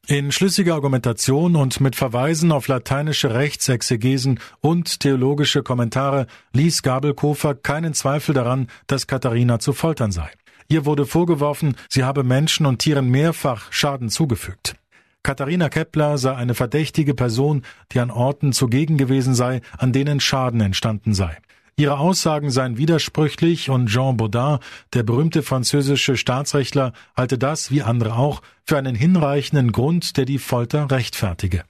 In 0.07 0.33
schlüssiger 0.33 0.73
Argumentation 0.73 1.55
und 1.55 1.83
mit 1.83 1.95
Verweisen 1.95 2.51
auf 2.51 2.67
lateinische 2.67 3.35
Rechtsexegesen 3.35 4.41
und 4.61 5.01
theologische 5.01 5.63
Kommentare 5.63 6.27
ließ 6.55 6.83
Gabelkofer 6.83 7.55
keinen 7.55 7.93
Zweifel 7.93 8.35
daran, 8.35 8.69
dass 8.87 9.07
Katharina 9.07 9.59
zu 9.59 9.75
foltern 9.75 10.11
sei. 10.11 10.31
Ihr 10.71 10.85
wurde 10.85 11.07
vorgeworfen, 11.07 11.77
sie 11.89 12.05
habe 12.05 12.25
Menschen 12.25 12.67
und 12.67 12.79
Tieren 12.79 13.09
mehrfach 13.09 13.73
Schaden 13.73 14.11
zugefügt. 14.11 14.77
Katharina 15.23 15.69
Kepler 15.69 16.19
sei 16.19 16.35
eine 16.35 16.55
verdächtige 16.55 17.15
Person, 17.15 17.63
die 17.93 18.01
an 18.01 18.11
Orten 18.11 18.53
zugegen 18.53 18.99
gewesen 18.99 19.35
sei, 19.35 19.63
an 19.79 19.93
denen 19.93 20.21
Schaden 20.21 20.61
entstanden 20.61 21.15
sei. 21.15 21.39
Ihre 21.77 21.99
Aussagen 21.99 22.51
seien 22.51 22.77
widersprüchlich 22.77 23.71
und 23.71 23.87
Jean 23.87 24.17
Baudin, 24.17 24.59
der 24.95 25.05
berühmte 25.05 25.43
französische 25.43 26.17
Staatsrechtler, 26.17 26.93
halte 27.17 27.39
das, 27.39 27.71
wie 27.71 27.83
andere 27.83 28.17
auch, 28.17 28.43
für 28.65 28.77
einen 28.77 28.95
hinreichenden 28.95 29.73
Grund, 29.73 30.17
der 30.17 30.25
die 30.25 30.39
Folter 30.39 30.91
rechtfertige. 30.91 31.63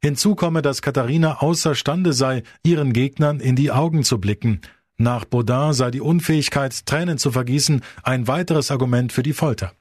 Hinzu 0.00 0.34
komme, 0.34 0.62
dass 0.62 0.82
Katharina 0.82 1.40
außerstande 1.40 2.12
sei, 2.12 2.42
ihren 2.64 2.92
Gegnern 2.92 3.38
in 3.38 3.54
die 3.54 3.70
Augen 3.70 4.02
zu 4.02 4.18
blicken, 4.18 4.62
nach 5.02 5.24
Baudin 5.24 5.72
sei 5.72 5.90
die 5.90 6.00
Unfähigkeit, 6.00 6.86
Tränen 6.86 7.18
zu 7.18 7.32
vergießen, 7.32 7.82
ein 8.02 8.26
weiteres 8.28 8.70
Argument 8.70 9.12
für 9.12 9.22
die 9.22 9.32
Folter. 9.32 9.72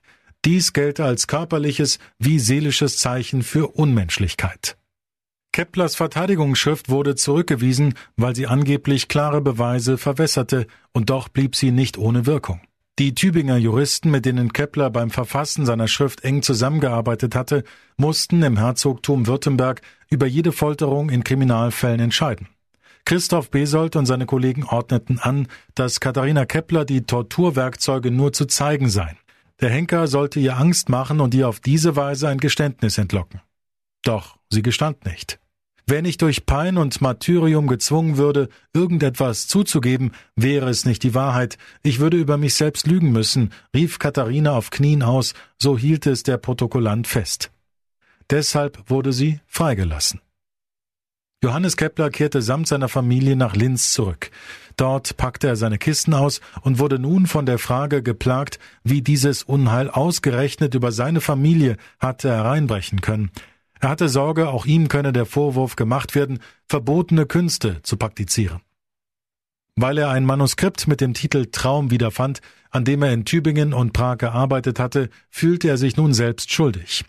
Dies 0.43 0.73
gelte 0.73 1.05
als 1.05 1.27
körperliches 1.27 1.99
wie 2.17 2.39
seelisches 2.39 2.97
Zeichen 2.97 3.43
für 3.43 3.67
Unmenschlichkeit. 3.67 4.77
Keplers 5.53 5.95
Verteidigungsschrift 5.95 6.89
wurde 6.89 7.15
zurückgewiesen, 7.15 7.93
weil 8.15 8.35
sie 8.35 8.47
angeblich 8.47 9.09
klare 9.09 9.41
Beweise 9.41 9.97
verwässerte, 9.97 10.65
und 10.93 11.09
doch 11.09 11.27
blieb 11.27 11.55
sie 11.55 11.71
nicht 11.71 11.97
ohne 11.97 12.25
Wirkung. 12.25 12.61
Die 12.99 13.15
Tübinger 13.15 13.57
Juristen, 13.57 14.11
mit 14.11 14.25
denen 14.25 14.53
Kepler 14.53 14.89
beim 14.89 15.09
Verfassen 15.09 15.65
seiner 15.65 15.87
Schrift 15.87 16.23
eng 16.23 16.41
zusammengearbeitet 16.41 17.35
hatte, 17.35 17.63
mussten 17.97 18.43
im 18.43 18.57
Herzogtum 18.57 19.27
Württemberg 19.27 19.81
über 20.09 20.25
jede 20.25 20.51
Folterung 20.51 21.09
in 21.09 21.23
Kriminalfällen 21.23 21.99
entscheiden. 21.99 22.47
Christoph 23.11 23.51
Besold 23.51 23.97
und 23.97 24.05
seine 24.05 24.25
Kollegen 24.25 24.63
ordneten 24.63 25.19
an, 25.19 25.49
dass 25.75 25.99
Katharina 25.99 26.45
Kepler 26.45 26.85
die 26.85 27.01
Torturwerkzeuge 27.01 28.09
nur 28.09 28.31
zu 28.31 28.45
zeigen 28.45 28.87
seien. 28.87 29.17
Der 29.59 29.69
Henker 29.69 30.07
sollte 30.07 30.39
ihr 30.39 30.55
Angst 30.55 30.87
machen 30.87 31.19
und 31.19 31.33
ihr 31.33 31.49
auf 31.49 31.59
diese 31.59 31.97
Weise 31.97 32.29
ein 32.29 32.37
Geständnis 32.37 32.97
entlocken. 32.97 33.41
Doch 34.01 34.37
sie 34.49 34.61
gestand 34.61 35.05
nicht. 35.05 35.41
Wenn 35.85 36.05
ich 36.05 36.19
durch 36.19 36.45
Pein 36.45 36.77
und 36.77 37.01
Martyrium 37.01 37.67
gezwungen 37.67 38.15
würde, 38.15 38.47
irgendetwas 38.71 39.49
zuzugeben, 39.49 40.13
wäre 40.37 40.69
es 40.69 40.85
nicht 40.85 41.03
die 41.03 41.13
Wahrheit. 41.13 41.57
Ich 41.83 41.99
würde 41.99 42.15
über 42.15 42.37
mich 42.37 42.53
selbst 42.53 42.87
lügen 42.87 43.11
müssen, 43.11 43.51
rief 43.75 43.99
Katharina 43.99 44.53
auf 44.53 44.69
Knien 44.69 45.03
aus, 45.03 45.33
so 45.61 45.77
hielt 45.77 46.07
es 46.07 46.23
der 46.23 46.37
Protokollant 46.37 47.07
fest. 47.07 47.51
Deshalb 48.29 48.89
wurde 48.89 49.11
sie 49.11 49.41
freigelassen. 49.47 50.21
Johannes 51.43 51.75
Kepler 51.75 52.11
kehrte 52.11 52.43
samt 52.43 52.67
seiner 52.67 52.87
Familie 52.87 53.35
nach 53.35 53.55
Linz 53.55 53.93
zurück. 53.93 54.29
Dort 54.77 55.17
packte 55.17 55.47
er 55.47 55.55
seine 55.55 55.79
Kisten 55.79 56.13
aus 56.13 56.39
und 56.61 56.77
wurde 56.77 56.99
nun 56.99 57.25
von 57.25 57.47
der 57.47 57.57
Frage 57.57 58.03
geplagt, 58.03 58.59
wie 58.83 59.01
dieses 59.01 59.41
Unheil 59.41 59.89
ausgerechnet 59.89 60.75
über 60.75 60.91
seine 60.91 61.19
Familie 61.19 61.77
hatte 61.99 62.29
hereinbrechen 62.29 63.01
können. 63.01 63.31
Er 63.79 63.89
hatte 63.89 64.07
Sorge, 64.07 64.49
auch 64.49 64.67
ihm 64.67 64.87
könne 64.87 65.13
der 65.13 65.25
Vorwurf 65.25 65.75
gemacht 65.75 66.13
werden, 66.13 66.39
verbotene 66.67 67.25
Künste 67.25 67.81
zu 67.81 67.97
praktizieren. 67.97 68.61
Weil 69.75 69.97
er 69.97 70.09
ein 70.09 70.25
Manuskript 70.25 70.87
mit 70.87 71.01
dem 71.01 71.15
Titel 71.15 71.47
Traum 71.47 71.89
wiederfand, 71.89 72.41
an 72.69 72.85
dem 72.85 73.01
er 73.01 73.13
in 73.13 73.25
Tübingen 73.25 73.73
und 73.73 73.93
Prag 73.93 74.19
gearbeitet 74.19 74.77
hatte, 74.77 75.09
fühlte 75.31 75.69
er 75.69 75.77
sich 75.77 75.97
nun 75.97 76.13
selbst 76.13 76.51
schuldig. 76.51 77.03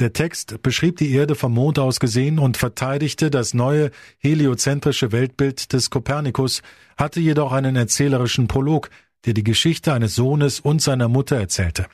Der 0.00 0.14
Text 0.14 0.62
beschrieb 0.62 0.96
die 0.96 1.12
Erde 1.12 1.34
vom 1.34 1.52
Mond 1.52 1.78
aus 1.78 2.00
gesehen 2.00 2.38
und 2.38 2.56
verteidigte 2.56 3.30
das 3.30 3.52
neue 3.52 3.90
heliozentrische 4.16 5.12
Weltbild 5.12 5.74
des 5.74 5.90
Kopernikus, 5.90 6.62
hatte 6.96 7.20
jedoch 7.20 7.52
einen 7.52 7.76
erzählerischen 7.76 8.48
Prolog, 8.48 8.88
der 9.26 9.34
die 9.34 9.44
Geschichte 9.44 9.92
eines 9.92 10.14
Sohnes 10.14 10.58
und 10.58 10.80
seiner 10.80 11.08
Mutter 11.08 11.36
erzählte. 11.36 11.86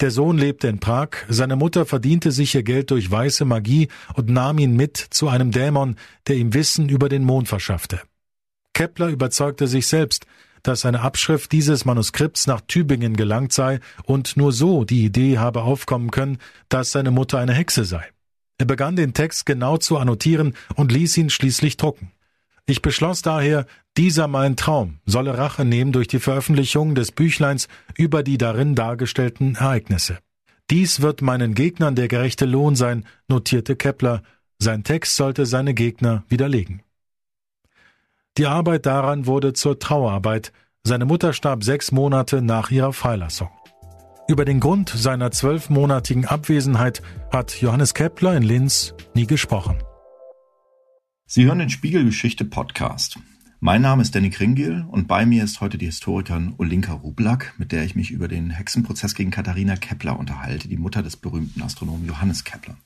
Der 0.00 0.10
Sohn 0.10 0.36
lebte 0.36 0.68
in 0.68 0.80
Prag, 0.80 1.12
seine 1.30 1.56
Mutter 1.56 1.86
verdiente 1.86 2.30
sich 2.30 2.54
ihr 2.54 2.62
Geld 2.62 2.90
durch 2.90 3.10
weiße 3.10 3.46
Magie 3.46 3.88
und 4.14 4.28
nahm 4.28 4.58
ihn 4.58 4.76
mit 4.76 4.98
zu 4.98 5.28
einem 5.28 5.50
Dämon, 5.50 5.96
der 6.26 6.36
ihm 6.36 6.52
Wissen 6.52 6.90
über 6.90 7.08
den 7.08 7.24
Mond 7.24 7.48
verschaffte. 7.48 8.02
Kepler 8.74 9.08
überzeugte 9.08 9.66
sich 9.66 9.86
selbst, 9.86 10.26
dass 10.62 10.84
eine 10.84 11.00
Abschrift 11.00 11.52
dieses 11.52 11.84
Manuskripts 11.84 12.46
nach 12.46 12.60
Tübingen 12.60 13.16
gelangt 13.16 13.52
sei 13.52 13.80
und 14.04 14.36
nur 14.36 14.52
so 14.52 14.84
die 14.84 15.04
Idee 15.04 15.38
habe 15.38 15.62
aufkommen 15.62 16.10
können, 16.10 16.38
dass 16.68 16.92
seine 16.92 17.10
Mutter 17.10 17.38
eine 17.38 17.54
Hexe 17.54 17.84
sei. 17.84 18.04
Er 18.58 18.66
begann 18.66 18.96
den 18.96 19.14
Text 19.14 19.46
genau 19.46 19.78
zu 19.78 19.96
annotieren 19.96 20.54
und 20.74 20.92
ließ 20.92 21.16
ihn 21.16 21.30
schließlich 21.30 21.76
drucken. 21.76 22.12
Ich 22.66 22.82
beschloss 22.82 23.22
daher, 23.22 23.66
dieser 23.96 24.28
mein 24.28 24.54
Traum 24.54 25.00
solle 25.06 25.36
Rache 25.36 25.64
nehmen 25.64 25.92
durch 25.92 26.08
die 26.08 26.20
Veröffentlichung 26.20 26.94
des 26.94 27.10
Büchleins 27.10 27.68
über 27.96 28.22
die 28.22 28.38
darin 28.38 28.74
dargestellten 28.74 29.56
Ereignisse. 29.56 30.18
Dies 30.70 31.00
wird 31.00 31.20
meinen 31.20 31.54
Gegnern 31.54 31.96
der 31.96 32.06
gerechte 32.06 32.44
Lohn 32.44 32.76
sein, 32.76 33.04
notierte 33.26 33.74
Kepler. 33.74 34.22
Sein 34.58 34.84
Text 34.84 35.16
sollte 35.16 35.46
seine 35.46 35.74
Gegner 35.74 36.22
widerlegen. 36.28 36.82
Die 38.38 38.46
Arbeit 38.46 38.86
daran 38.86 39.26
wurde 39.26 39.52
zur 39.52 39.78
Trauerarbeit. 39.78 40.52
Seine 40.84 41.04
Mutter 41.04 41.32
starb 41.32 41.64
sechs 41.64 41.90
Monate 41.90 42.42
nach 42.42 42.70
ihrer 42.70 42.92
Freilassung. 42.92 43.50
Über 44.28 44.44
den 44.44 44.60
Grund 44.60 44.88
seiner 44.88 45.32
zwölfmonatigen 45.32 46.24
Abwesenheit 46.24 47.02
hat 47.32 47.60
Johannes 47.60 47.94
Kepler 47.94 48.36
in 48.36 48.44
Linz 48.44 48.94
nie 49.14 49.26
gesprochen. 49.26 49.82
Sie 51.26 51.44
hören 51.44 51.58
den 51.58 51.70
Spiegelgeschichte 51.70 52.44
Podcast. 52.44 53.18
Mein 53.58 53.82
Name 53.82 54.02
ist 54.02 54.14
Danny 54.14 54.30
Kringil 54.30 54.86
und 54.88 55.08
bei 55.08 55.26
mir 55.26 55.42
ist 55.42 55.60
heute 55.60 55.76
die 55.76 55.86
Historikerin 55.86 56.54
Olinka 56.56 56.92
Rublak, 56.92 57.54
mit 57.58 57.72
der 57.72 57.84
ich 57.84 57.96
mich 57.96 58.10
über 58.10 58.28
den 58.28 58.50
Hexenprozess 58.50 59.14
gegen 59.14 59.32
Katharina 59.32 59.76
Kepler 59.76 60.18
unterhalte, 60.18 60.68
die 60.68 60.78
Mutter 60.78 61.02
des 61.02 61.16
berühmten 61.16 61.60
Astronomen 61.60 62.06
Johannes 62.06 62.44
Kepler. 62.44 62.76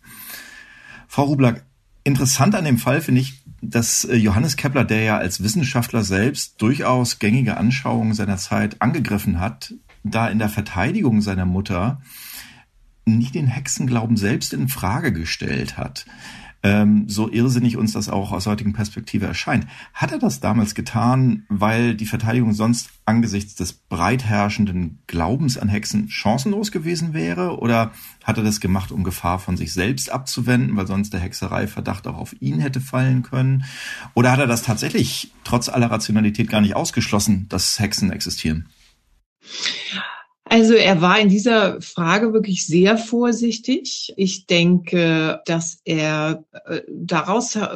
Frau 1.07 1.25
Rublak, 1.25 1.65
interessant 2.05 2.55
an 2.55 2.65
dem 2.65 2.79
Fall 2.79 3.01
finde 3.01 3.23
ich, 3.23 3.43
dass 3.61 4.05
äh, 4.05 4.15
Johannes 4.15 4.57
Kepler, 4.57 4.85
der 4.85 5.03
ja 5.03 5.19
als 5.19 5.43
Wissenschaftler 5.43 6.05
selbst 6.05 6.61
durchaus 6.61 7.19
gängige 7.19 7.57
Anschauungen 7.57 8.15
seiner 8.15 8.37
Zeit 8.37 8.81
angegriffen 8.81 9.41
hat, 9.41 9.75
da 10.05 10.29
in 10.29 10.39
der 10.39 10.51
Verteidigung 10.51 11.23
seiner 11.23 11.47
Mutter 11.47 12.01
nicht 13.07 13.35
den 13.35 13.47
Hexenglauben 13.47 14.17
selbst 14.17 14.53
in 14.53 14.69
Frage 14.69 15.13
gestellt 15.13 15.77
hat 15.77 16.07
ähm, 16.65 17.05
so 17.09 17.31
irrsinnig 17.31 17.77
uns 17.77 17.93
das 17.93 18.09
auch 18.09 18.33
aus 18.33 18.47
heutigen 18.47 18.73
Perspektive 18.73 19.27
erscheint. 19.27 19.67
Hat 19.93 20.13
er 20.13 20.19
das 20.19 20.41
damals 20.41 20.75
getan, 20.75 21.45
weil 21.49 21.95
die 21.95 22.07
Verteidigung 22.07 22.55
sonst 22.55 22.89
angesichts 23.05 23.55
des 23.55 23.75
breit 23.75 24.25
herrschenden 24.25 24.99
Glaubens 25.07 25.59
an 25.59 25.69
Hexen 25.69 26.09
chancenlos 26.09 26.73
gewesen 26.73 27.13
wäre? 27.13 27.59
Oder 27.59 27.93
hat 28.25 28.39
er 28.39 28.45
das 28.45 28.61
gemacht, 28.61 28.93
um 28.93 29.05
Gefahr 29.05 29.39
von 29.39 29.59
sich 29.59 29.75
selbst 29.75 30.11
abzuwenden, 30.11 30.75
weil 30.75 30.87
sonst 30.87 31.13
der 31.13 31.21
Hexerei-Verdacht 31.21 32.07
auch 32.07 32.17
auf 32.17 32.35
ihn 32.41 32.61
hätte 32.61 32.81
fallen 32.81 33.23
können? 33.23 33.65
Oder 34.15 34.33
hat 34.33 34.41
er 34.41 34.47
das 34.47 34.63
tatsächlich 34.63 35.33
trotz 35.45 35.69
aller 35.69 35.91
Rationalität 35.91 36.49
gar 36.49 36.63
nicht 36.63 36.77
ausgeschlossen, 36.77 37.45
dass 37.51 37.79
Hexen 37.79 38.11
existieren? 38.11 38.71
Also 40.47 40.75
er 40.75 41.01
war 41.01 41.19
in 41.19 41.31
dieser 41.31 41.81
Frage 41.81 42.35
wirklich 42.35 42.67
sehr 42.67 42.99
vorsichtig. 42.99 44.13
Ich 44.17 44.47
denke, 44.47 45.41
dass 45.47 45.81
er 45.85 46.45
äh, 46.67 46.83
daraus 46.89 47.57
äh, 47.57 47.67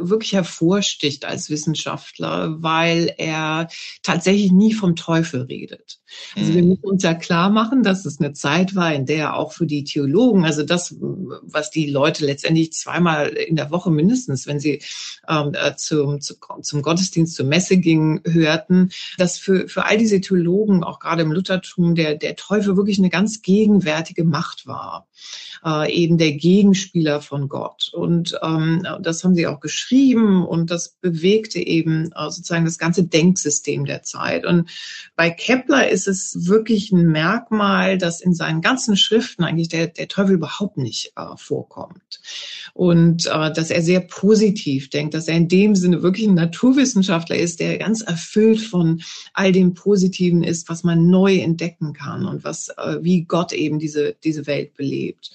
wirklich 0.00 0.32
hervorsticht 0.32 1.26
als 1.26 1.50
Wissenschaftler, 1.50 2.56
weil 2.62 3.14
er 3.18 3.68
tatsächlich 4.02 4.50
nie 4.50 4.72
vom 4.72 4.96
Teufel 4.96 5.42
redet. 5.42 5.98
Also 6.34 6.54
wir 6.54 6.62
mhm. 6.62 6.68
müssen 6.70 6.84
uns 6.84 7.02
ja 7.02 7.14
klar 7.14 7.50
machen, 7.50 7.82
dass 7.82 8.06
es 8.06 8.20
eine 8.20 8.32
Zeit 8.32 8.74
war, 8.74 8.94
in 8.94 9.06
der 9.06 9.36
auch 9.36 9.52
für 9.52 9.66
die 9.66 9.84
Theologen, 9.84 10.44
also 10.44 10.62
das, 10.62 10.96
was 10.98 11.70
die 11.70 11.90
Leute 11.90 12.24
letztendlich 12.24 12.72
zweimal 12.72 13.28
in 13.28 13.56
der 13.56 13.70
Woche 13.70 13.90
mindestens, 13.90 14.46
wenn 14.46 14.60
sie 14.60 14.82
ähm, 15.28 15.52
äh, 15.54 15.74
zum, 15.76 16.20
zum 16.20 16.82
Gottesdienst, 16.82 17.34
zur 17.34 17.46
Messe 17.46 17.76
gingen, 17.76 18.20
hörten, 18.24 18.90
dass 19.18 19.38
für, 19.38 19.68
für 19.68 19.84
all 19.84 19.98
diese 19.98 20.20
Theologen, 20.20 20.84
auch 20.84 21.00
gerade 21.00 21.22
im 21.22 21.32
Luthertum, 21.32 21.94
der 21.94 22.05
der, 22.14 22.36
Teufel 22.36 22.76
wirklich 22.76 22.98
eine 22.98 23.10
ganz 23.10 23.42
gegenwärtige 23.42 24.24
Macht 24.24 24.66
war, 24.66 25.08
äh, 25.64 25.92
eben 25.92 26.18
der 26.18 26.32
Gegenspieler 26.32 27.20
von 27.20 27.48
Gott. 27.48 27.90
Und 27.92 28.38
ähm, 28.42 28.86
das 29.00 29.24
haben 29.24 29.34
sie 29.34 29.46
auch 29.46 29.60
geschrieben 29.60 30.44
und 30.46 30.70
das 30.70 30.90
bewegte 31.00 31.58
eben 31.58 32.12
äh, 32.12 32.30
sozusagen 32.30 32.64
das 32.64 32.78
ganze 32.78 33.04
Denksystem 33.04 33.84
der 33.84 34.02
Zeit. 34.02 34.46
Und 34.46 34.70
bei 35.16 35.30
Kepler 35.30 35.88
ist 35.88 36.06
es 36.06 36.46
wirklich 36.46 36.92
ein 36.92 37.06
Merkmal, 37.06 37.98
dass 37.98 38.20
in 38.20 38.34
seinen 38.34 38.60
ganzen 38.60 38.96
Schriften 38.96 39.44
eigentlich 39.44 39.68
der, 39.68 39.88
der 39.88 40.08
Teufel 40.08 40.34
überhaupt 40.34 40.76
nicht 40.76 41.12
äh, 41.16 41.36
vorkommt. 41.36 42.20
Und 42.74 43.26
äh, 43.26 43.52
dass 43.52 43.70
er 43.70 43.82
sehr 43.82 44.00
positiv 44.00 44.90
denkt, 44.90 45.14
dass 45.14 45.28
er 45.28 45.36
in 45.36 45.48
dem 45.48 45.74
Sinne 45.74 46.02
wirklich 46.02 46.28
ein 46.28 46.34
Naturwissenschaftler 46.34 47.36
ist, 47.36 47.60
der 47.60 47.78
ganz 47.78 48.02
erfüllt 48.02 48.60
von 48.60 49.02
all 49.32 49.52
dem 49.52 49.74
Positiven 49.74 50.42
ist, 50.42 50.68
was 50.68 50.84
man 50.84 51.08
neu 51.08 51.38
entdecken 51.38 51.92
kann 51.96 52.26
und 52.26 52.44
was, 52.44 52.68
äh, 52.68 52.98
wie 53.00 53.22
Gott 53.22 53.52
eben 53.52 53.78
diese, 53.78 54.16
diese 54.22 54.46
Welt 54.46 54.74
belebt. 54.74 55.30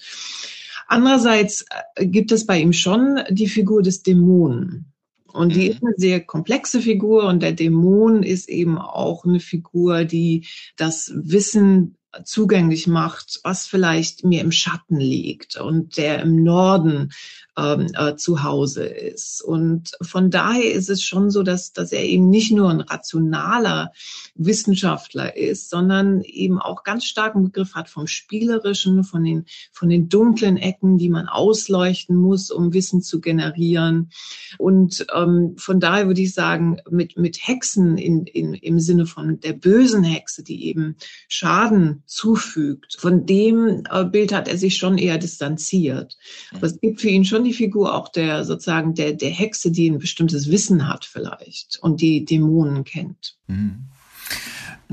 Andererseits 0.88 1.64
äh, 1.96 2.06
gibt 2.06 2.32
es 2.32 2.46
bei 2.46 2.60
ihm 2.60 2.72
schon 2.72 3.20
die 3.30 3.48
Figur 3.48 3.82
des 3.82 4.02
Dämonen. 4.02 4.92
Und 5.32 5.54
die 5.54 5.64
mhm. 5.64 5.70
ist 5.70 5.82
eine 5.82 5.94
sehr 5.96 6.20
komplexe 6.20 6.80
Figur 6.80 7.24
und 7.26 7.42
der 7.42 7.52
Dämon 7.52 8.22
ist 8.22 8.48
eben 8.48 8.78
auch 8.78 9.24
eine 9.24 9.40
Figur, 9.40 10.04
die 10.04 10.46
das 10.76 11.10
Wissen 11.14 11.96
zugänglich 12.24 12.86
macht, 12.86 13.40
was 13.42 13.66
vielleicht 13.66 14.24
mir 14.24 14.40
im 14.40 14.52
Schatten 14.52 14.98
liegt 14.98 15.56
und 15.56 15.96
der 15.96 16.20
im 16.20 16.42
Norden 16.42 17.10
ähm, 17.56 17.88
äh, 17.94 18.16
zu 18.16 18.42
Hause 18.42 18.84
ist. 18.84 19.42
Und 19.42 19.92
von 20.00 20.30
daher 20.30 20.72
ist 20.72 20.88
es 20.88 21.02
schon 21.02 21.30
so, 21.30 21.42
dass, 21.42 21.72
dass 21.72 21.92
er 21.92 22.04
eben 22.04 22.30
nicht 22.30 22.52
nur 22.52 22.70
ein 22.70 22.80
rationaler 22.80 23.92
Wissenschaftler 24.34 25.36
ist, 25.36 25.68
sondern 25.70 26.22
eben 26.22 26.58
auch 26.58 26.82
ganz 26.82 27.04
starken 27.04 27.44
Begriff 27.44 27.74
hat 27.74 27.90
vom 27.90 28.06
Spielerischen, 28.06 29.04
von 29.04 29.24
den, 29.24 29.44
von 29.70 29.88
den 29.88 30.08
dunklen 30.08 30.56
Ecken, 30.56 30.98
die 30.98 31.10
man 31.10 31.28
ausleuchten 31.28 32.16
muss, 32.16 32.50
um 32.50 32.72
Wissen 32.72 33.02
zu 33.02 33.20
generieren. 33.20 34.10
Und 34.58 35.06
ähm, 35.14 35.54
von 35.58 35.80
daher 35.80 36.06
würde 36.06 36.22
ich 36.22 36.32
sagen, 36.32 36.78
mit, 36.90 37.18
mit 37.18 37.46
Hexen 37.46 37.98
in, 37.98 38.24
in, 38.26 38.54
im 38.54 38.80
Sinne 38.80 39.06
von 39.06 39.40
der 39.40 39.52
bösen 39.52 40.04
Hexe, 40.04 40.42
die 40.42 40.66
eben 40.66 40.96
Schaden 41.28 42.01
zufügt, 42.06 42.96
von 42.98 43.26
dem 43.26 43.84
äh, 43.90 44.04
Bild 44.04 44.32
hat 44.32 44.48
er 44.48 44.58
sich 44.58 44.76
schon 44.76 44.98
eher 44.98 45.18
distanziert. 45.18 46.16
Aber 46.52 46.66
es 46.66 46.80
gibt 46.80 47.00
für 47.00 47.08
ihn 47.08 47.24
schon 47.24 47.44
die 47.44 47.52
Figur 47.52 47.94
auch 47.94 48.08
der 48.08 48.44
sozusagen 48.44 48.94
der, 48.94 49.12
der 49.12 49.30
Hexe, 49.30 49.70
die 49.70 49.90
ein 49.90 49.98
bestimmtes 49.98 50.50
Wissen 50.50 50.88
hat 50.88 51.04
vielleicht 51.04 51.78
und 51.80 52.00
die 52.00 52.24
Dämonen 52.24 52.84
kennt. 52.84 53.36
Mhm. 53.46 53.86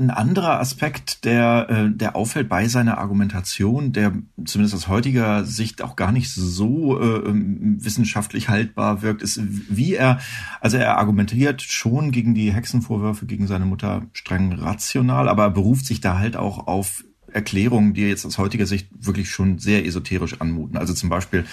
Ein 0.00 0.08
anderer 0.08 0.58
Aspekt, 0.60 1.26
der, 1.26 1.66
äh, 1.68 1.90
der 1.90 2.16
auffällt 2.16 2.48
bei 2.48 2.66
seiner 2.68 2.96
Argumentation, 2.96 3.92
der 3.92 4.14
zumindest 4.46 4.74
aus 4.74 4.88
heutiger 4.88 5.44
Sicht 5.44 5.82
auch 5.82 5.94
gar 5.94 6.10
nicht 6.10 6.32
so 6.32 6.98
äh, 6.98 7.28
ähm, 7.28 7.76
wissenschaftlich 7.84 8.48
haltbar 8.48 9.02
wirkt, 9.02 9.20
ist, 9.20 9.42
wie 9.44 9.92
er, 9.92 10.18
also 10.62 10.78
er 10.78 10.96
argumentiert 10.96 11.60
schon 11.60 12.12
gegen 12.12 12.34
die 12.34 12.50
Hexenvorwürfe 12.50 13.26
gegen 13.26 13.46
seine 13.46 13.66
Mutter 13.66 14.06
streng 14.14 14.54
rational, 14.54 15.28
aber 15.28 15.44
er 15.44 15.50
beruft 15.50 15.84
sich 15.84 16.00
da 16.00 16.18
halt 16.18 16.34
auch 16.34 16.66
auf 16.66 17.04
Erklärungen, 17.32 17.94
die 17.94 18.02
jetzt 18.02 18.24
aus 18.24 18.38
heutiger 18.38 18.66
Sicht 18.66 18.88
wirklich 18.98 19.30
schon 19.30 19.58
sehr 19.58 19.86
esoterisch 19.86 20.40
anmuten. 20.40 20.76
Also 20.76 20.94
zum 20.94 21.08
Beispiel 21.08 21.44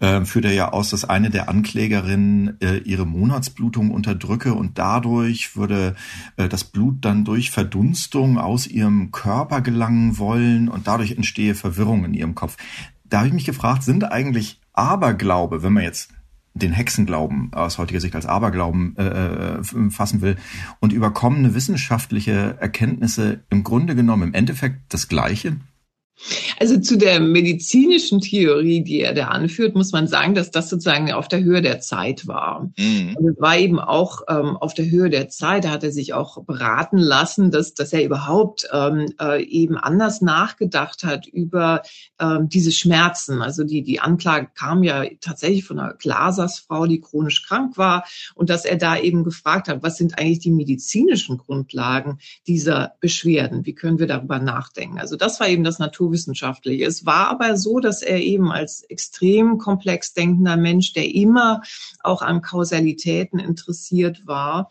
äh, 0.00 0.24
führt 0.24 0.44
er 0.44 0.52
ja 0.52 0.72
aus, 0.72 0.90
dass 0.90 1.04
eine 1.04 1.30
der 1.30 1.48
Anklägerinnen 1.48 2.60
äh, 2.60 2.78
ihre 2.78 3.06
Monatsblutung 3.06 3.90
unterdrücke 3.90 4.54
und 4.54 4.78
dadurch 4.78 5.56
würde 5.56 5.94
äh, 6.36 6.48
das 6.48 6.64
Blut 6.64 7.04
dann 7.04 7.24
durch 7.24 7.50
Verdunstung 7.50 8.38
aus 8.38 8.66
ihrem 8.66 9.10
Körper 9.10 9.60
gelangen 9.60 10.18
wollen 10.18 10.68
und 10.68 10.86
dadurch 10.86 11.12
entstehe 11.12 11.54
Verwirrung 11.54 12.04
in 12.04 12.14
ihrem 12.14 12.34
Kopf. 12.34 12.56
Da 13.04 13.18
habe 13.18 13.28
ich 13.28 13.34
mich 13.34 13.44
gefragt, 13.44 13.82
sind 13.82 14.04
eigentlich 14.04 14.60
Aberglaube, 14.72 15.62
wenn 15.62 15.74
man 15.74 15.82
jetzt 15.82 16.10
den 16.54 16.72
Hexenglauben 16.72 17.52
aus 17.54 17.78
heutiger 17.78 18.00
Sicht 18.00 18.14
als 18.14 18.26
Aberglauben 18.26 18.96
äh, 18.96 19.58
äh, 19.58 19.90
fassen 19.90 20.20
will 20.20 20.36
und 20.80 20.92
überkommene 20.92 21.54
wissenschaftliche 21.54 22.56
Erkenntnisse 22.60 23.44
im 23.50 23.64
Grunde 23.64 23.94
genommen 23.94 24.28
im 24.28 24.34
Endeffekt 24.34 24.92
das 24.92 25.08
Gleiche? 25.08 25.56
Also 26.58 26.78
zu 26.78 26.96
der 26.96 27.20
medizinischen 27.20 28.20
Theorie, 28.20 28.82
die 28.82 29.00
er 29.00 29.14
da 29.14 29.28
anführt, 29.28 29.74
muss 29.74 29.92
man 29.92 30.06
sagen, 30.06 30.34
dass 30.34 30.50
das 30.50 30.68
sozusagen 30.68 31.12
auf 31.12 31.26
der 31.26 31.42
Höhe 31.42 31.62
der 31.62 31.80
Zeit 31.80 32.26
war. 32.28 32.70
Mhm. 32.78 33.16
Und 33.16 33.28
es 33.28 33.40
war 33.40 33.58
eben 33.58 33.80
auch 33.80 34.22
ähm, 34.28 34.56
auf 34.56 34.74
der 34.74 34.88
Höhe 34.88 35.10
der 35.10 35.28
Zeit, 35.28 35.64
da 35.64 35.70
hat 35.70 35.82
er 35.82 35.90
sich 35.90 36.14
auch 36.14 36.44
beraten 36.44 36.98
lassen, 36.98 37.50
dass, 37.50 37.74
dass 37.74 37.92
er 37.92 38.04
überhaupt 38.04 38.68
ähm, 38.72 39.12
äh, 39.20 39.42
eben 39.42 39.76
anders 39.76 40.20
nachgedacht 40.20 41.02
hat 41.02 41.26
über 41.26 41.82
ähm, 42.20 42.48
diese 42.48 42.72
Schmerzen. 42.72 43.42
Also 43.42 43.64
die, 43.64 43.82
die 43.82 44.00
Anklage 44.00 44.48
kam 44.54 44.82
ja 44.84 45.04
tatsächlich 45.20 45.64
von 45.64 45.78
einer 45.78 45.94
Glasersfrau, 45.94 46.86
die 46.86 47.00
chronisch 47.00 47.44
krank 47.44 47.76
war 47.76 48.04
und 48.34 48.50
dass 48.50 48.64
er 48.64 48.76
da 48.76 48.96
eben 48.96 49.24
gefragt 49.24 49.68
hat, 49.68 49.82
was 49.82 49.96
sind 49.96 50.18
eigentlich 50.18 50.40
die 50.40 50.52
medizinischen 50.52 51.38
Grundlagen 51.38 52.18
dieser 52.46 52.94
Beschwerden? 53.00 53.66
Wie 53.66 53.74
können 53.74 53.98
wir 53.98 54.06
darüber 54.06 54.38
nachdenken? 54.38 54.98
Also 54.98 55.16
das 55.16 55.40
war 55.40 55.48
eben 55.48 55.64
das 55.64 55.78
Natur 55.78 56.01
naturwissenschaftlich. 56.02 56.82
Es 56.82 57.06
war 57.06 57.28
aber 57.28 57.56
so, 57.56 57.80
dass 57.80 58.02
er 58.02 58.20
eben 58.20 58.50
als 58.50 58.82
extrem 58.82 59.58
komplex 59.58 60.14
denkender 60.14 60.56
Mensch, 60.56 60.92
der 60.92 61.14
immer 61.14 61.62
auch 62.02 62.22
an 62.22 62.42
Kausalitäten 62.42 63.38
interessiert 63.38 64.26
war, 64.26 64.68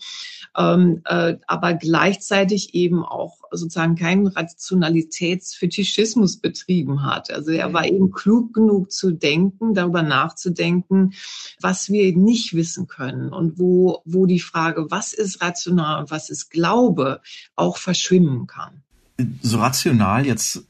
ähm, 0.57 1.01
äh, 1.05 1.37
aber 1.47 1.73
gleichzeitig 1.73 2.73
eben 2.73 3.03
auch 3.03 3.37
sozusagen 3.51 3.95
keinen 3.95 4.27
Rationalitätsfetischismus 4.27 6.37
betrieben 6.37 7.03
hat. 7.03 7.31
Also 7.31 7.51
er 7.51 7.73
war 7.73 7.85
eben 7.85 8.11
klug 8.11 8.53
genug 8.53 8.91
zu 8.91 9.11
denken, 9.11 9.73
darüber 9.73 10.03
nachzudenken, 10.03 11.13
was 11.59 11.89
wir 11.89 12.15
nicht 12.15 12.53
wissen 12.53 12.87
können 12.87 13.33
und 13.33 13.59
wo, 13.59 14.01
wo 14.05 14.25
die 14.25 14.39
Frage, 14.39 14.87
was 14.89 15.11
ist 15.13 15.41
rational 15.41 16.01
und 16.01 16.11
was 16.11 16.29
ist 16.29 16.49
Glaube, 16.49 17.21
auch 17.55 17.77
verschwimmen 17.77 18.47
kann 18.47 18.83
so 19.41 19.59
rational 19.59 20.25
jetzt 20.25 20.63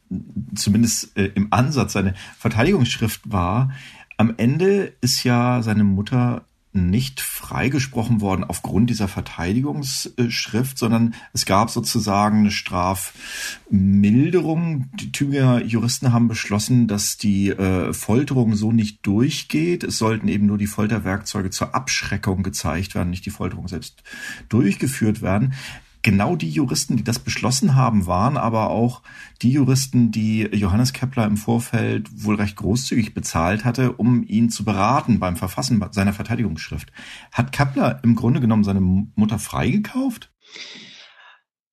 zumindest 0.55 1.17
äh, 1.17 1.31
im 1.35 1.51
Ansatz 1.51 1.93
seine 1.93 2.13
Verteidigungsschrift 2.37 3.31
war, 3.31 3.71
am 4.17 4.33
Ende 4.37 4.93
ist 5.01 5.23
ja 5.23 5.61
seine 5.63 5.83
Mutter 5.83 6.45
nicht 6.73 7.19
freigesprochen 7.19 8.21
worden 8.21 8.45
aufgrund 8.45 8.89
dieser 8.89 9.09
Verteidigungsschrift, 9.09 10.77
sondern 10.77 11.15
es 11.33 11.45
gab 11.45 11.69
sozusagen 11.69 12.39
eine 12.39 12.51
Strafmilderung. 12.51 14.89
Die 14.93 15.11
Tübinger 15.11 15.61
Juristen 15.63 16.13
haben 16.13 16.29
beschlossen, 16.29 16.87
dass 16.87 17.17
die 17.17 17.49
äh, 17.49 17.91
Folterung 17.93 18.55
so 18.55 18.71
nicht 18.71 19.05
durchgeht. 19.05 19.83
Es 19.83 19.97
sollten 19.97 20.29
eben 20.29 20.45
nur 20.45 20.57
die 20.57 20.67
Folterwerkzeuge 20.67 21.49
zur 21.49 21.75
Abschreckung 21.75 22.41
gezeigt 22.41 22.95
werden, 22.95 23.09
nicht 23.09 23.25
die 23.25 23.31
Folterung 23.31 23.67
selbst 23.67 24.01
durchgeführt 24.47 25.21
werden 25.21 25.53
genau 26.01 26.35
die 26.35 26.49
Juristen, 26.49 26.97
die 26.97 27.03
das 27.03 27.19
beschlossen 27.19 27.75
haben, 27.75 28.07
waren 28.07 28.37
aber 28.37 28.69
auch 28.69 29.01
die 29.41 29.51
Juristen, 29.51 30.11
die 30.11 30.41
Johannes 30.41 30.93
Kepler 30.93 31.25
im 31.25 31.37
Vorfeld 31.37 32.09
wohl 32.23 32.35
recht 32.35 32.55
großzügig 32.55 33.13
bezahlt 33.13 33.65
hatte, 33.65 33.93
um 33.93 34.23
ihn 34.23 34.49
zu 34.49 34.63
beraten 34.63 35.19
beim 35.19 35.37
Verfassen 35.37 35.83
seiner 35.91 36.13
Verteidigungsschrift. 36.13 36.91
Hat 37.31 37.51
Kepler 37.51 37.99
im 38.03 38.15
Grunde 38.15 38.41
genommen 38.41 38.63
seine 38.63 38.81
Mutter 38.81 39.39
freigekauft? 39.39 40.31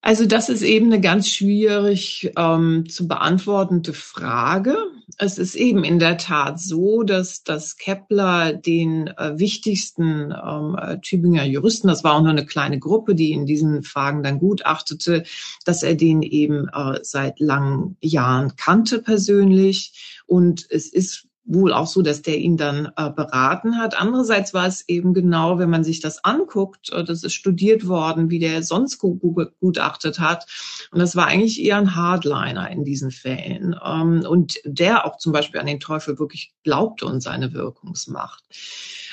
Also 0.00 0.26
das 0.26 0.48
ist 0.48 0.62
eben 0.62 0.86
eine 0.86 1.00
ganz 1.00 1.28
schwierig 1.28 2.32
ähm, 2.36 2.88
zu 2.88 3.08
beantwortende 3.08 3.92
Frage. 3.92 4.76
Es 5.16 5.38
ist 5.38 5.54
eben 5.54 5.84
in 5.84 5.98
der 5.98 6.18
Tat 6.18 6.60
so, 6.60 7.02
dass, 7.02 7.42
dass 7.42 7.76
Kepler 7.76 8.52
den 8.52 9.06
äh, 9.06 9.38
wichtigsten 9.38 10.32
ähm, 10.32 10.76
äh, 10.78 10.98
Tübinger 11.00 11.44
Juristen, 11.44 11.88
das 11.88 12.04
war 12.04 12.14
auch 12.14 12.20
nur 12.20 12.30
eine 12.30 12.44
kleine 12.44 12.78
Gruppe, 12.78 13.14
die 13.14 13.32
in 13.32 13.46
diesen 13.46 13.82
Fragen 13.82 14.22
dann 14.22 14.38
gutachtete, 14.38 15.24
dass 15.64 15.82
er 15.82 15.94
den 15.94 16.22
eben 16.22 16.68
äh, 16.68 16.98
seit 17.02 17.40
langen 17.40 17.96
Jahren 18.00 18.56
kannte 18.56 19.00
persönlich. 19.00 20.20
Und 20.26 20.66
es 20.70 20.92
ist 20.92 21.27
wohl 21.48 21.72
auch 21.72 21.86
so, 21.86 22.02
dass 22.02 22.22
der 22.22 22.36
ihn 22.38 22.56
dann 22.56 22.92
äh, 22.96 23.10
beraten 23.10 23.78
hat. 23.78 23.98
Andererseits 23.98 24.52
war 24.52 24.66
es 24.66 24.86
eben 24.86 25.14
genau, 25.14 25.58
wenn 25.58 25.70
man 25.70 25.82
sich 25.82 26.00
das 26.00 26.22
anguckt, 26.22 26.90
äh, 26.92 27.02
das 27.02 27.24
ist 27.24 27.32
studiert 27.32 27.88
worden, 27.88 28.30
wie 28.30 28.38
der 28.38 28.62
sonst 28.62 28.98
gutachtet 28.98 30.20
hat. 30.20 30.46
Und 30.90 31.00
das 31.00 31.16
war 31.16 31.26
eigentlich 31.26 31.62
eher 31.62 31.78
ein 31.78 31.96
Hardliner 31.96 32.70
in 32.70 32.84
diesen 32.84 33.10
Fällen. 33.10 33.74
Ähm, 33.82 34.24
und 34.28 34.60
der 34.64 35.06
auch 35.06 35.16
zum 35.16 35.32
Beispiel 35.32 35.58
an 35.58 35.66
den 35.66 35.80
Teufel 35.80 36.18
wirklich 36.18 36.52
glaubte 36.62 37.06
und 37.06 37.22
seine 37.22 37.54
Wirkungsmacht. 37.54 38.44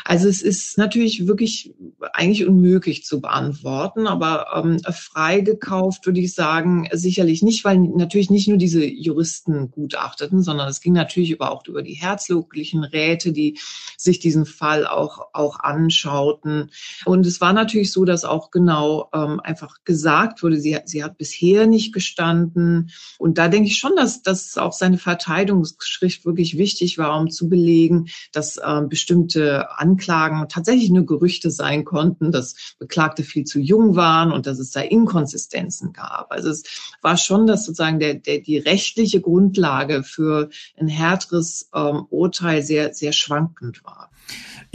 Also 0.08 0.28
es 0.28 0.44
ist 0.44 0.78
natürlich 0.78 1.26
wirklich 1.26 1.74
eigentlich 2.13 2.46
unmöglich 2.46 3.04
zu 3.04 3.22
beantworten, 3.22 4.06
aber 4.06 4.46
ähm, 4.56 4.80
frei 4.94 5.39
gekauft 5.41 6.06
würde 6.06 6.20
ich 6.20 6.36
sagen, 6.36 6.88
sicherlich 6.91 7.41
nicht, 7.41 7.65
weil 7.65 7.80
natürlich 7.80 8.30
nicht 8.30 8.48
nur 8.48 8.58
diese 8.58 8.86
Juristen 8.86 9.72
gutachteten, 9.72 10.44
sondern 10.44 10.70
es 10.70 10.80
ging 10.80 10.94
natürlich 10.94 11.32
über, 11.32 11.52
auch 11.52 11.65
über 11.65 11.82
die 11.82 11.96
herzoglichen 11.96 12.84
Räte, 12.84 13.32
die 13.32 13.58
sich 13.98 14.20
diesen 14.20 14.46
Fall 14.46 14.86
auch, 14.86 15.30
auch 15.34 15.60
anschauten. 15.62 16.70
Und 17.06 17.26
es 17.26 17.41
war 17.41 17.54
natürlich 17.54 17.91
so, 17.91 18.06
dass 18.06 18.26
auch 18.26 18.52
genau 18.52 19.10
ähm, 19.12 19.39
einfach 19.39 19.78
gesagt 19.86 20.44
wurde, 20.44 20.60
sie, 20.60 20.78
sie 20.86 21.04
hat 21.04 21.18
bisher 21.18 21.65
nicht 21.65 21.96
gestanden. 21.96 22.91
Und 23.18 23.39
da 23.39 23.48
denke 23.48 23.70
ich 23.70 23.78
schon, 23.78 23.96
dass, 23.96 24.22
dass 24.22 24.56
auch 24.60 24.74
seine 24.74 25.00
Verteidigungsschrift 25.00 26.26
wirklich 26.28 26.60
wichtig 26.60 27.00
war, 27.00 27.20
um 27.20 27.32
zu 27.32 27.50
belegen, 27.50 28.10
dass 28.32 28.60
ähm, 28.63 28.88
bestimmte 28.88 29.72
Angaben 29.80 29.94
Anklagen 29.95 30.45
tatsächlich 30.49 30.89
nur 30.89 31.05
Gerüchte 31.05 31.49
sein 31.51 31.86
konnten, 31.86 32.31
dass 32.31 32.75
Beklagte 32.79 33.23
viel 33.23 33.45
zu 33.45 33.60
jung 33.60 33.95
waren 33.95 34.31
und 34.31 34.45
dass 34.45 34.60
es 34.60 34.71
da 34.71 34.81
Inkonsistenzen 34.81 35.93
gab. 35.93 36.31
Also 36.31 36.49
es 36.49 36.63
war 37.01 37.17
schon, 37.17 37.47
dass 37.47 37.65
sozusagen 37.65 37.99
der, 37.99 38.15
der, 38.15 38.39
die 38.39 38.58
rechtliche 38.58 39.21
Grundlage 39.21 40.03
für 40.03 40.49
ein 40.77 40.89
härteres 40.89 41.69
ähm, 41.73 42.05
Urteil 42.10 42.62
sehr, 42.62 42.93
sehr 42.93 43.13
schwankend 43.13 43.84
war. 43.86 44.10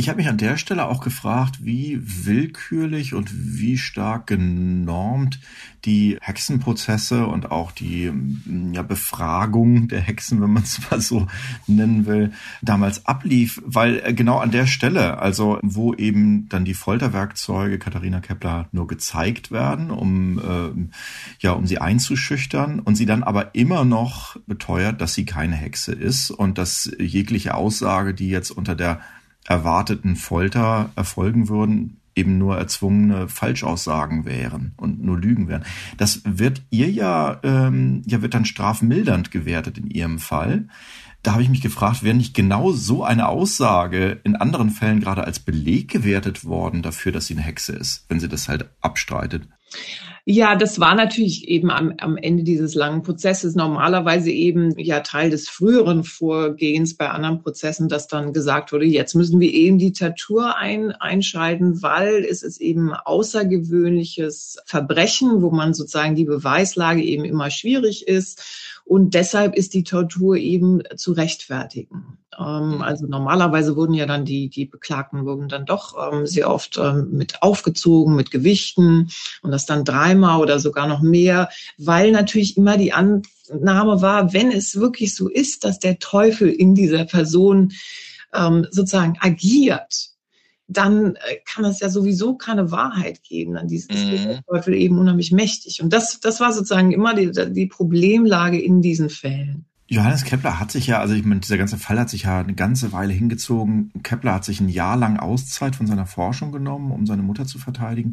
Ich 0.01 0.09
habe 0.09 0.17
mich 0.17 0.29
an 0.29 0.39
der 0.39 0.57
Stelle 0.57 0.87
auch 0.87 1.03
gefragt, 1.03 1.59
wie 1.63 2.01
willkürlich 2.03 3.13
und 3.13 3.31
wie 3.35 3.77
stark 3.77 4.29
genormt 4.29 5.41
die 5.85 6.17
Hexenprozesse 6.23 7.27
und 7.27 7.51
auch 7.51 7.71
die 7.71 8.11
mm, 8.11 8.73
ja, 8.73 8.81
Befragung 8.83 9.89
der 9.89 10.01
Hexen, 10.01 10.41
wenn 10.41 10.55
man 10.55 10.63
es 10.63 10.81
mal 10.91 11.03
so 11.03 11.27
nennen 11.67 12.07
will, 12.07 12.33
damals 12.63 13.05
ablief, 13.05 13.61
weil 13.65 14.01
äh, 14.03 14.15
genau 14.15 14.39
an 14.39 14.51
der 14.51 14.67
Stelle, 14.67 15.19
also 15.19 15.59
wo 15.63 15.93
eben 15.93 16.49
dann 16.49 16.65
die 16.65 16.73
Folterwerkzeuge 16.73 17.79
Katharina 17.79 18.21
Kepler 18.21 18.69
nur 18.73 18.87
gezeigt 18.87 19.51
werden, 19.51 19.91
um 19.91 20.39
äh, 20.39 20.89
ja 21.41 21.53
um 21.53 21.67
sie 21.67 21.79
einzuschüchtern 21.79 22.81
und 22.81 22.95
sie 22.95 23.07
dann 23.07 23.23
aber 23.23 23.55
immer 23.55 23.85
noch 23.85 24.37
beteuert, 24.47 25.01
dass 25.03 25.13
sie 25.13 25.27
keine 25.27 25.57
Hexe 25.57 25.93
ist 25.93 26.31
und 26.31 26.57
dass 26.57 26.91
jegliche 26.99 27.55
Aussage, 27.55 28.15
die 28.15 28.29
jetzt 28.29 28.51
unter 28.51 28.75
der 28.75 29.01
erwarteten 29.47 30.17
Folter 30.17 30.91
erfolgen 30.97 31.49
würden, 31.49 32.01
eben 32.15 32.39
nur 32.39 32.59
erzwungene 32.59 33.29
Falschaussagen 33.29 34.25
wären 34.25 34.75
und 34.77 35.03
nur 35.03 35.19
Lügen 35.19 35.49
wären. 35.49 35.65
Das 35.97 36.23
wird 36.25 36.63
ihr 36.71 36.91
ja, 36.91 37.41
ähm, 37.43 38.03
ja 38.07 38.21
wird 38.23 38.35
dann 38.35 38.45
strafmildernd 38.45 39.31
gewertet 39.31 39.79
in 39.79 39.89
ihrem 39.89 40.19
Fall. 40.19 40.69
Da 41.23 41.33
habe 41.33 41.43
ich 41.43 41.51
mich 41.51 41.61
gefragt, 41.61 42.03
wäre 42.03 42.17
nicht 42.17 42.35
genau 42.35 42.73
so 42.73 43.05
eine 43.05 43.29
Aussage 43.29 44.21
in 44.25 44.37
anderen 44.37 44.71
Fällen 44.71 45.01
gerade 45.01 45.25
als 45.25 45.39
Beleg 45.39 45.91
gewertet 45.91 46.45
worden 46.45 46.83
dafür, 46.83 47.13
dass 47.13 47.27
sie 47.27 47.35
eine 47.35 47.43
Hexe 47.43 47.73
ist, 47.73 48.07
wenn 48.09 48.21
sie 48.21 48.29
das 48.29 48.49
halt 48.49 48.71
abstreitet? 48.81 49.47
Ja, 50.27 50.55
das 50.55 50.79
war 50.79 50.95
natürlich 50.95 51.49
eben 51.49 51.71
am, 51.71 51.95
am 51.99 52.17
Ende 52.17 52.45
dieses 52.45 52.75
langen 52.75 53.03
Prozesses 53.03 53.55
normalerweise 53.55 54.31
eben 54.31 54.79
ja 54.79 55.01
Teil 55.01 55.31
des 55.31 55.49
früheren 55.49 56.05
Vorgehens 56.05 56.97
bei 56.97 57.09
anderen 57.09 57.43
Prozessen, 57.43 57.89
dass 57.89 58.07
dann 58.07 58.33
gesagt 58.33 58.73
wurde, 58.73 58.85
jetzt 58.85 59.15
müssen 59.15 59.41
wir 59.41 59.53
eben 59.53 59.79
die 59.79 59.93
Tortur 59.93 60.57
ein, 60.57 60.93
einschalten, 60.93 61.83
weil 61.83 62.25
es 62.25 62.43
ist 62.43 62.61
eben 62.61 62.93
außergewöhnliches 62.93 64.59
Verbrechen, 64.67 65.43
wo 65.43 65.51
man 65.51 65.73
sozusagen 65.73 66.15
die 66.15 66.27
Beweislage 66.27 67.03
eben 67.03 67.25
immer 67.25 67.51
schwierig 67.51 68.07
ist. 68.07 68.81
Und 68.85 69.15
deshalb 69.15 69.57
ist 69.57 69.73
die 69.73 69.85
Tortur 69.85 70.37
eben 70.37 70.83
zu 70.97 71.13
rechtfertigen. 71.13 72.19
Ähm, 72.39 72.77
mhm. 72.77 72.83
also 72.83 73.07
normalerweise 73.07 73.77
wurden 73.77 73.95
ja 73.95 74.07
dann 74.07 74.25
die, 74.25 74.49
die 74.49 74.67
Beklagten 74.67 75.27
wurden 75.27 75.49
dann 75.49 75.67
doch 75.67 76.13
ähm, 76.13 76.27
sehr 76.27 76.49
oft 76.51 76.79
ähm, 76.79 77.09
mit 77.11 77.43
aufgezogen, 77.43 78.15
mit 78.15 78.31
Gewichten 78.31 79.11
und 79.43 79.51
das 79.51 79.67
dann 79.67 79.85
dreimal 79.85 80.41
oder 80.41 80.61
sogar 80.61 80.87
noch 80.87 81.01
mehr, 81.01 81.49
weil 81.77 82.13
natürlich 82.13 82.57
immer 82.57 82.77
die 82.77 82.93
Annahme 82.93 84.01
war, 84.01 84.33
wenn 84.33 84.53
es 84.53 84.77
wirklich 84.79 85.15
so 85.15 85.29
ist, 85.29 85.65
dass 85.65 85.81
der 85.81 85.99
Teufel 85.99 86.49
in 86.49 86.75
dieser 86.75 87.05
Person 87.05 87.73
ähm, 88.33 88.67
sozusagen 88.71 89.17
agiert, 89.21 90.11
dann 90.69 91.17
äh, 91.17 91.37
kann 91.45 91.65
es 91.65 91.81
ja 91.81 91.89
sowieso 91.89 92.37
keine 92.37 92.71
Wahrheit 92.71 93.25
geben. 93.25 93.55
Dann 93.55 93.69
ist 93.69 93.91
mhm. 93.91 94.11
der 94.11 94.43
Teufel 94.45 94.75
eben 94.75 94.99
unheimlich 94.99 95.33
mächtig. 95.33 95.83
Und 95.83 95.93
das, 95.93 96.21
das 96.21 96.39
war 96.39 96.53
sozusagen 96.53 96.93
immer 96.93 97.15
die, 97.15 97.33
die 97.53 97.67
Problemlage 97.67 98.61
in 98.61 98.81
diesen 98.81 99.11
Fällen. 99.11 99.67
Johannes 99.93 100.23
Kepler 100.23 100.61
hat 100.61 100.71
sich 100.71 100.87
ja, 100.87 101.01
also 101.01 101.15
ich 101.15 101.25
meine, 101.25 101.41
dieser 101.41 101.59
ganze 101.59 101.77
Fall 101.77 101.99
hat 101.99 102.11
sich 102.11 102.23
ja 102.23 102.39
eine 102.39 102.55
ganze 102.55 102.93
Weile 102.93 103.13
hingezogen. 103.13 103.91
Kepler 104.05 104.35
hat 104.35 104.45
sich 104.45 104.61
ein 104.61 104.69
Jahr 104.69 104.97
lang 104.97 105.17
Auszeit 105.17 105.75
von 105.75 105.89
seiner 105.89 106.07
Forschung 106.07 106.53
genommen, 106.53 106.93
um 106.93 107.07
seine 107.07 107.23
Mutter 107.23 107.45
zu 107.45 107.59
verteidigen. 107.59 108.13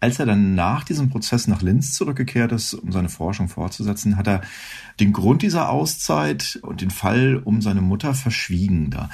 Als 0.00 0.18
er 0.18 0.26
dann 0.26 0.56
nach 0.56 0.82
diesem 0.82 1.08
Prozess 1.08 1.46
nach 1.46 1.62
Linz 1.62 1.94
zurückgekehrt 1.94 2.50
ist, 2.50 2.74
um 2.74 2.90
seine 2.90 3.08
Forschung 3.08 3.48
fortzusetzen, 3.48 4.16
hat 4.16 4.26
er 4.26 4.42
den 4.98 5.12
Grund 5.12 5.42
dieser 5.42 5.70
Auszeit 5.70 6.58
und 6.62 6.80
den 6.80 6.90
Fall 6.90 7.40
um 7.44 7.62
seine 7.62 7.80
Mutter 7.80 8.12
verschwiegen. 8.12 8.90
Da. 8.90 9.08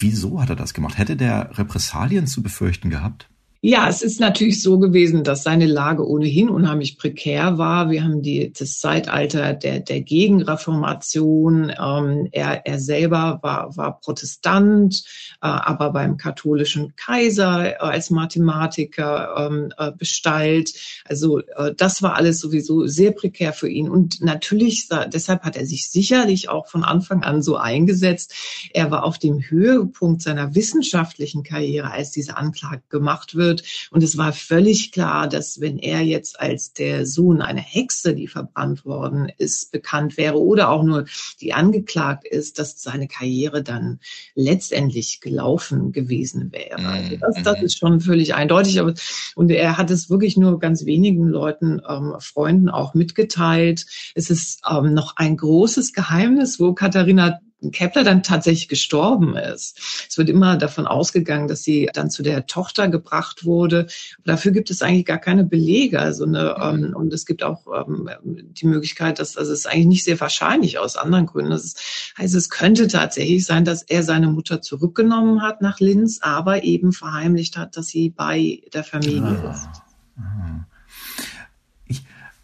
Wieso 0.00 0.40
hat 0.42 0.50
er 0.50 0.56
das 0.56 0.74
gemacht? 0.74 0.98
Hätte 0.98 1.16
der 1.16 1.56
Repressalien 1.56 2.26
zu 2.26 2.42
befürchten 2.42 2.90
gehabt? 2.90 3.28
Ja, 3.60 3.88
es 3.88 4.02
ist 4.02 4.20
natürlich 4.20 4.62
so 4.62 4.78
gewesen, 4.78 5.24
dass 5.24 5.42
seine 5.42 5.66
Lage 5.66 6.06
ohnehin 6.06 6.48
unheimlich 6.48 6.96
prekär 6.96 7.58
war. 7.58 7.90
Wir 7.90 8.04
haben 8.04 8.22
die, 8.22 8.52
das 8.52 8.78
Zeitalter 8.78 9.52
der, 9.52 9.80
der 9.80 10.00
Gegenreformation. 10.00 11.72
Ähm, 11.76 12.28
er, 12.30 12.64
er 12.66 12.78
selber 12.78 13.40
war, 13.42 13.76
war 13.76 13.98
Protestant, 13.98 15.02
äh, 15.42 15.48
aber 15.48 15.90
beim 15.90 16.16
katholischen 16.16 16.94
Kaiser 16.94 17.72
äh, 17.72 17.76
als 17.78 18.10
Mathematiker 18.10 19.48
ähm, 19.50 19.72
äh, 19.76 19.90
bestallt. 19.90 20.74
Also 21.04 21.40
äh, 21.40 21.74
das 21.76 22.00
war 22.00 22.14
alles 22.14 22.38
sowieso 22.38 22.86
sehr 22.86 23.10
prekär 23.10 23.52
für 23.52 23.68
ihn. 23.68 23.88
Und 23.88 24.20
natürlich, 24.20 24.88
deshalb 25.12 25.42
hat 25.42 25.56
er 25.56 25.66
sich 25.66 25.90
sicherlich 25.90 26.48
auch 26.48 26.68
von 26.68 26.84
Anfang 26.84 27.24
an 27.24 27.42
so 27.42 27.56
eingesetzt. 27.56 28.32
Er 28.72 28.92
war 28.92 29.02
auf 29.02 29.18
dem 29.18 29.40
Höhepunkt 29.40 30.22
seiner 30.22 30.54
wissenschaftlichen 30.54 31.42
Karriere, 31.42 31.90
als 31.90 32.12
diese 32.12 32.36
Anklage 32.36 32.82
gemacht 32.88 33.34
wird 33.34 33.47
wird. 33.48 33.62
Und 33.90 34.02
es 34.02 34.16
war 34.16 34.32
völlig 34.32 34.92
klar, 34.92 35.28
dass 35.28 35.60
wenn 35.60 35.78
er 35.78 36.02
jetzt 36.02 36.38
als 36.40 36.72
der 36.72 37.06
Sohn 37.06 37.40
einer 37.42 37.60
Hexe, 37.60 38.14
die 38.14 38.28
verbrannt 38.28 38.84
worden 38.84 39.30
ist, 39.38 39.72
bekannt 39.72 40.16
wäre 40.16 40.38
oder 40.38 40.68
auch 40.68 40.82
nur 40.82 41.06
die 41.40 41.54
angeklagt 41.54 42.26
ist, 42.26 42.58
dass 42.58 42.80
seine 42.82 43.08
Karriere 43.08 43.62
dann 43.62 44.00
letztendlich 44.34 45.20
gelaufen 45.20 45.92
gewesen 45.92 46.52
wäre. 46.52 46.78
Also 46.78 47.16
das, 47.16 47.42
das 47.42 47.58
mhm. 47.58 47.64
ist 47.64 47.78
schon 47.78 48.00
völlig 48.00 48.34
eindeutig. 48.34 48.80
Aber, 48.80 48.94
und 49.34 49.50
er 49.50 49.78
hat 49.78 49.90
es 49.90 50.10
wirklich 50.10 50.36
nur 50.36 50.58
ganz 50.58 50.84
wenigen 50.84 51.26
Leuten, 51.28 51.80
ähm, 51.88 52.14
Freunden 52.20 52.68
auch 52.68 52.94
mitgeteilt. 52.94 53.86
Es 54.14 54.30
ist 54.30 54.60
ähm, 54.68 54.94
noch 54.94 55.16
ein 55.16 55.36
großes 55.36 55.92
Geheimnis, 55.92 56.60
wo 56.60 56.74
Katharina 56.74 57.40
Kepler 57.72 58.04
dann 58.04 58.22
tatsächlich 58.22 58.68
gestorben 58.68 59.36
ist. 59.36 59.78
Es 60.08 60.16
wird 60.16 60.28
immer 60.28 60.56
davon 60.56 60.86
ausgegangen, 60.86 61.48
dass 61.48 61.62
sie 61.62 61.90
dann 61.92 62.10
zu 62.10 62.22
der 62.22 62.46
Tochter 62.46 62.88
gebracht 62.88 63.44
wurde. 63.44 63.88
Dafür 64.24 64.52
gibt 64.52 64.70
es 64.70 64.80
eigentlich 64.80 65.06
gar 65.06 65.18
keine 65.18 65.44
Belege. 65.44 65.98
Also 65.98 66.24
eine, 66.24 66.56
ähm, 66.60 66.94
und 66.94 67.12
es 67.12 67.26
gibt 67.26 67.42
auch 67.42 67.66
ähm, 67.66 68.08
die 68.24 68.66
Möglichkeit, 68.66 69.18
dass 69.18 69.36
also 69.36 69.52
es 69.52 69.60
ist 69.60 69.66
eigentlich 69.66 69.86
nicht 69.86 70.04
sehr 70.04 70.20
wahrscheinlich 70.20 70.78
aus 70.78 70.96
anderen 70.96 71.26
Gründen. 71.26 71.50
Das 71.50 71.74
heißt, 72.16 72.34
es 72.34 72.48
könnte 72.48 72.86
tatsächlich 72.86 73.44
sein, 73.44 73.64
dass 73.64 73.82
er 73.82 74.02
seine 74.04 74.28
Mutter 74.28 74.62
zurückgenommen 74.62 75.42
hat 75.42 75.60
nach 75.60 75.80
Linz, 75.80 76.20
aber 76.22 76.62
eben 76.62 76.92
verheimlicht 76.92 77.56
hat, 77.56 77.76
dass 77.76 77.88
sie 77.88 78.10
bei 78.10 78.62
der 78.72 78.84
Familie 78.84 79.40
ah. 79.44 79.50
ist. 79.50 79.68
Ah 80.16 80.67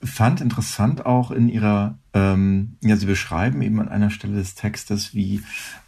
fand 0.05 0.41
interessant 0.41 1.07
auch 1.07 1.31
in 1.31 1.49
ihrer, 1.49 1.99
ähm, 2.13 2.77
ja, 2.83 2.97
sie 2.97 3.07
beschreiben 3.07 3.63
eben 3.63 3.81
an 3.81 3.89
einer 3.89 4.11
Stelle 4.11 4.37
des 4.37 4.55
Textes, 4.55 5.15
wie 5.15 5.43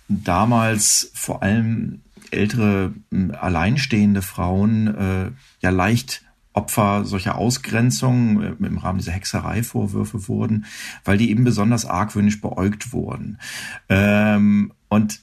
damals 0.08 1.10
vor 1.14 1.42
allem 1.42 2.02
ältere 2.30 2.92
alleinstehende 3.32 4.22
Frauen 4.22 4.86
äh, 4.88 5.30
ja 5.60 5.70
leicht 5.70 6.22
Opfer 6.56 7.04
solcher 7.04 7.36
Ausgrenzung 7.36 8.42
äh, 8.42 8.54
im 8.66 8.78
Rahmen 8.78 8.98
dieser 8.98 9.12
Hexereivorwürfe 9.12 10.26
wurden, 10.26 10.64
weil 11.04 11.18
die 11.18 11.30
eben 11.30 11.44
besonders 11.44 11.84
argwöhnisch 11.84 12.40
beäugt 12.40 12.92
wurden. 12.92 13.38
Ähm, 13.88 14.72
und 14.88 15.20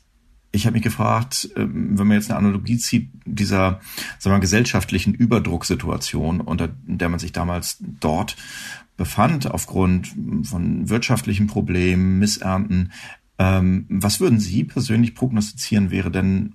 ich 0.54 0.66
habe 0.66 0.76
mich 0.76 0.84
gefragt, 0.84 1.50
ähm, 1.58 1.98
wenn 1.98 2.08
man 2.08 2.16
jetzt 2.16 2.30
eine 2.30 2.38
Analogie 2.40 2.78
zieht, 2.78 3.10
dieser 3.26 3.82
sagen 4.20 4.36
wir, 4.36 4.40
gesellschaftlichen 4.40 5.14
Überdrucksituation, 5.14 6.40
unter 6.40 6.70
der 6.86 7.10
man 7.10 7.20
sich 7.20 7.34
damals 7.34 7.78
dort 8.00 8.38
befand 8.96 9.50
aufgrund 9.50 10.14
von 10.44 10.88
wirtschaftlichen 10.90 11.48
Problemen, 11.48 12.20
Missernten. 12.20 12.92
Ähm, 13.40 13.88
was 13.90 14.20
würden 14.20 14.40
Sie 14.40 14.64
persönlich 14.64 15.16
prognostizieren, 15.16 15.90
wäre 15.90 16.12
denn 16.12 16.54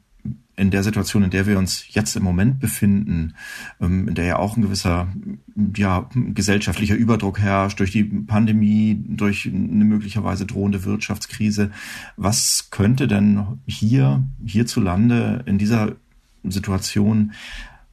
in 0.58 0.70
der 0.70 0.82
Situation, 0.82 1.22
in 1.22 1.30
der 1.30 1.46
wir 1.46 1.56
uns 1.56 1.84
jetzt 1.88 2.16
im 2.16 2.24
Moment 2.24 2.58
befinden, 2.58 3.34
ähm, 3.80 4.08
in 4.08 4.14
der 4.14 4.24
ja 4.24 4.38
auch 4.38 4.56
ein 4.56 4.62
gewisser 4.62 5.08
ja, 5.76 6.08
gesellschaftlicher 6.14 6.96
Überdruck 6.96 7.38
herrscht 7.38 7.78
durch 7.80 7.92
die 7.92 8.04
Pandemie, 8.04 9.00
durch 9.06 9.46
eine 9.46 9.84
möglicherweise 9.84 10.46
drohende 10.46 10.84
Wirtschaftskrise, 10.84 11.70
was 12.16 12.68
könnte 12.70 13.06
denn 13.06 13.60
hier, 13.66 14.24
hierzulande 14.44 15.42
in 15.46 15.58
dieser 15.58 15.96
Situation 16.42 17.32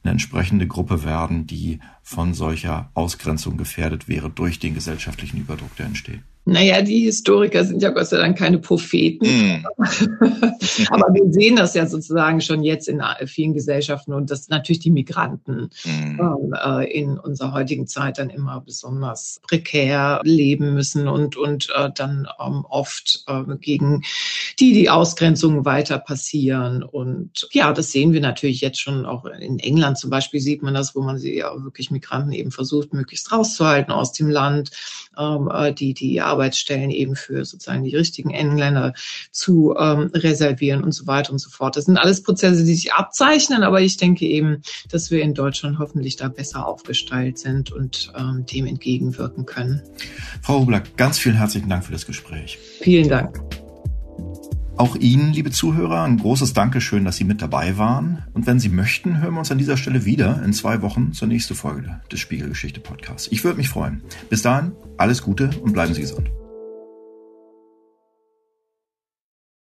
eine 0.02 0.12
entsprechende 0.12 0.66
Gruppe 0.66 1.04
werden, 1.04 1.46
die 1.46 1.80
von 2.02 2.34
solcher 2.34 2.90
Ausgrenzung 2.94 3.56
gefährdet 3.56 4.08
wäre 4.08 4.30
durch 4.30 4.58
den 4.58 4.74
gesellschaftlichen 4.74 5.38
Überdruck, 5.38 5.74
der 5.76 5.86
entsteht. 5.86 6.20
Naja, 6.48 6.80
die 6.80 7.00
Historiker 7.00 7.64
sind 7.64 7.82
ja 7.82 7.90
Gott 7.90 8.06
sei 8.06 8.18
Dank 8.18 8.38
keine 8.38 8.58
Propheten. 8.58 9.26
Mm. 9.26 9.66
Aber 10.90 11.12
wir 11.12 11.32
sehen 11.32 11.56
das 11.56 11.74
ja 11.74 11.86
sozusagen 11.86 12.40
schon 12.40 12.62
jetzt 12.62 12.88
in 12.88 13.02
vielen 13.26 13.52
Gesellschaften 13.52 14.12
und 14.12 14.30
dass 14.30 14.48
natürlich 14.48 14.78
die 14.78 14.92
Migranten 14.92 15.70
mm. 15.84 16.54
äh, 16.54 16.84
in 16.84 17.18
unserer 17.18 17.52
heutigen 17.52 17.88
Zeit 17.88 18.18
dann 18.18 18.30
immer 18.30 18.60
besonders 18.60 19.40
prekär 19.48 20.20
leben 20.22 20.72
müssen 20.72 21.08
und, 21.08 21.36
und 21.36 21.68
äh, 21.76 21.90
dann 21.92 22.28
ähm, 22.40 22.64
oft 22.68 23.24
äh, 23.26 23.56
gegen 23.56 24.02
die 24.60 24.72
die 24.72 24.88
Ausgrenzungen 24.88 25.64
weiter 25.64 25.98
passieren. 25.98 26.84
Und 26.84 27.48
ja, 27.50 27.72
das 27.72 27.90
sehen 27.90 28.12
wir 28.12 28.20
natürlich 28.20 28.60
jetzt 28.60 28.80
schon 28.80 29.04
auch 29.04 29.24
in 29.24 29.58
England 29.58 29.98
zum 29.98 30.10
Beispiel 30.10 30.38
sieht 30.40 30.62
man 30.62 30.74
das, 30.74 30.94
wo 30.94 31.02
man 31.02 31.18
sie 31.18 31.36
ja 31.36 31.52
wirklich 31.64 31.90
Migranten 31.90 32.30
eben 32.30 32.52
versucht, 32.52 32.94
möglichst 32.94 33.32
rauszuhalten 33.32 33.92
aus 33.92 34.12
dem 34.12 34.30
Land, 34.30 34.70
ähm, 35.18 35.50
äh, 35.52 35.72
die 35.72 35.92
die 35.92 36.20
Arbeitsstellen 36.36 36.90
eben 36.90 37.16
für 37.16 37.44
sozusagen 37.46 37.82
die 37.82 37.96
richtigen 37.96 38.30
Engländer 38.30 38.92
zu 39.30 39.74
ähm, 39.78 40.10
reservieren 40.12 40.84
und 40.84 40.92
so 40.92 41.06
weiter 41.06 41.32
und 41.32 41.38
so 41.38 41.48
fort. 41.48 41.76
Das 41.76 41.86
sind 41.86 41.96
alles 41.96 42.22
Prozesse, 42.22 42.64
die 42.64 42.74
sich 42.74 42.92
abzeichnen, 42.92 43.62
aber 43.62 43.80
ich 43.80 43.96
denke 43.96 44.26
eben, 44.26 44.62
dass 44.90 45.10
wir 45.10 45.22
in 45.22 45.32
Deutschland 45.32 45.78
hoffentlich 45.78 46.16
da 46.16 46.28
besser 46.28 46.66
aufgestellt 46.66 47.38
sind 47.38 47.72
und 47.72 48.12
ähm, 48.16 48.44
dem 48.44 48.66
entgegenwirken 48.66 49.46
können. 49.46 49.82
Frau 50.42 50.60
Hublack, 50.60 50.96
ganz 50.98 51.18
vielen 51.18 51.36
herzlichen 51.36 51.70
Dank 51.70 51.84
für 51.84 51.92
das 51.92 52.04
Gespräch. 52.04 52.58
Vielen 52.80 53.08
Dank. 53.08 53.65
Auch 54.78 54.94
Ihnen, 54.96 55.32
liebe 55.32 55.50
Zuhörer, 55.50 56.02
ein 56.02 56.18
großes 56.18 56.52
Dankeschön, 56.52 57.06
dass 57.06 57.16
Sie 57.16 57.24
mit 57.24 57.40
dabei 57.40 57.78
waren. 57.78 58.24
Und 58.34 58.46
wenn 58.46 58.60
Sie 58.60 58.68
möchten, 58.68 59.22
hören 59.22 59.32
wir 59.32 59.38
uns 59.38 59.50
an 59.50 59.56
dieser 59.56 59.78
Stelle 59.78 60.04
wieder 60.04 60.42
in 60.44 60.52
zwei 60.52 60.82
Wochen 60.82 61.14
zur 61.14 61.28
nächsten 61.28 61.54
Folge 61.54 62.00
des 62.12 62.20
Spiegelgeschichte 62.20 62.80
Podcasts. 62.80 63.28
Ich 63.32 63.42
würde 63.42 63.56
mich 63.56 63.70
freuen. 63.70 64.02
Bis 64.28 64.42
dahin, 64.42 64.72
alles 64.98 65.22
Gute 65.22 65.48
und 65.62 65.72
bleiben 65.72 65.94
Sie 65.94 66.02
gesund. 66.02 66.30